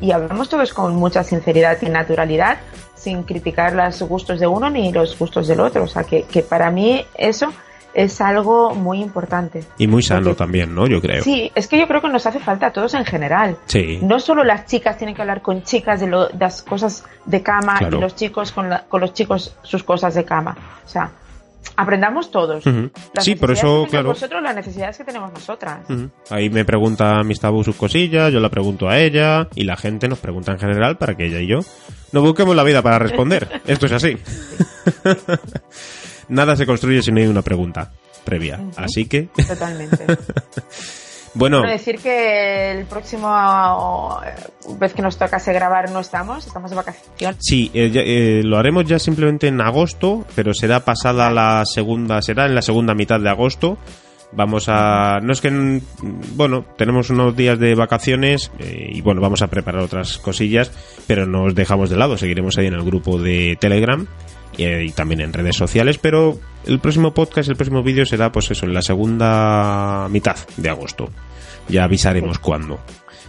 [0.00, 2.56] y hablamos todos con mucha sinceridad y naturalidad,
[2.94, 5.84] sin criticar los gustos de uno ni los gustos del otro.
[5.84, 7.52] O sea, que, que para mí eso
[7.98, 9.64] es algo muy importante.
[9.78, 12.26] y muy sano Porque- también no yo creo Sí, es que yo creo que nos
[12.26, 13.56] hace falta a todos en general.
[13.66, 13.98] Sí.
[14.02, 17.42] No solo las chicas tienen que hablar con chicas de, lo- de las cosas de
[17.42, 17.96] cama Claro.
[17.96, 20.54] y los chicos con, la- con los chicos sus cosas de cama.
[20.84, 21.10] O sea,
[21.74, 22.64] aprendamos todos.
[23.18, 24.08] Sí, por eso, claro.
[24.10, 25.80] Vosotros las necesidades que tenemos nosotras.
[26.30, 30.06] Ahí me pregunta Miss Tabú sus cosillas, yo la pregunto a ella y la gente
[30.06, 31.60] nos pregunta en general para que ella y yo
[32.12, 33.62] nos busquemos la vida para responder.
[33.66, 34.16] Esto es así.
[36.28, 37.92] Nada se construye si no hay una pregunta
[38.24, 38.60] previa.
[38.76, 40.04] Así que, Totalmente.
[41.34, 44.32] bueno, decir que el próximo eh,
[44.78, 47.36] vez que nos tocase grabar no estamos, estamos de vacaciones.
[47.40, 52.20] sí, eh, ya- eh, lo haremos ya simplemente en agosto, pero será pasada la segunda,
[52.22, 53.78] será en la segunda mitad de agosto.
[54.32, 55.20] Vamos a.
[55.22, 55.50] No es que.
[55.52, 55.80] mm,
[56.34, 60.72] Bueno, tenemos unos días de vacaciones eh, y bueno, vamos a preparar otras cosillas,
[61.06, 62.18] pero no os dejamos de lado.
[62.18, 64.04] Seguiremos ahí en el grupo de Telegram
[64.58, 68.50] eh, y también en redes sociales, pero el próximo podcast, el próximo vídeo será, pues
[68.50, 71.08] eso, en la segunda mitad de agosto.
[71.68, 72.78] Ya avisaremos cuándo.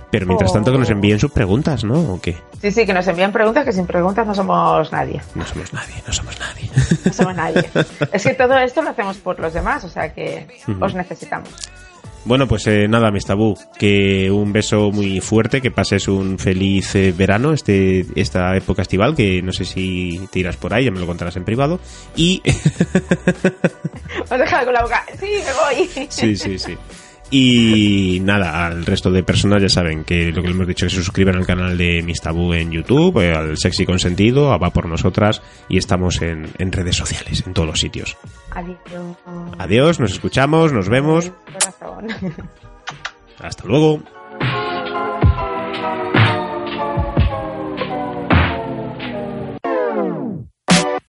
[0.09, 2.13] Pero mientras tanto, que nos envíen sus preguntas, ¿no?
[2.13, 2.38] ¿O qué?
[2.61, 5.21] Sí, sí, que nos envían preguntas que sin preguntas no somos nadie.
[5.36, 6.69] No somos nadie, no somos nadie.
[7.03, 7.69] No somos nadie.
[8.13, 10.47] es que todo esto lo hacemos por los demás, o sea que
[10.80, 11.49] os necesitamos.
[12.28, 16.93] Bueno, pues eh, nada, Miss Tabú, que un beso muy fuerte, que pases un feliz
[16.95, 20.91] eh, verano, este esta época estival, que no sé si te irás por ahí, ya
[20.91, 21.80] me lo contarás en privado.
[22.17, 22.41] Y...
[24.30, 25.05] Os dejado con la boca.
[25.17, 26.07] Sí, me voy.
[26.09, 26.78] sí, sí, sí.
[27.30, 30.93] Y nada, al resto de personas ya saben que lo que les hemos dicho es
[30.93, 34.57] que se suscriban al canal de Miss Tabú en YouTube, eh, al Sexy Consentido, a
[34.57, 38.15] Va por Nosotras, y estamos en, en redes sociales, en todos los sitios.
[38.51, 38.78] Adiós.
[39.57, 41.32] Adiós, nos escuchamos, nos vemos,
[43.39, 44.01] hasta luego.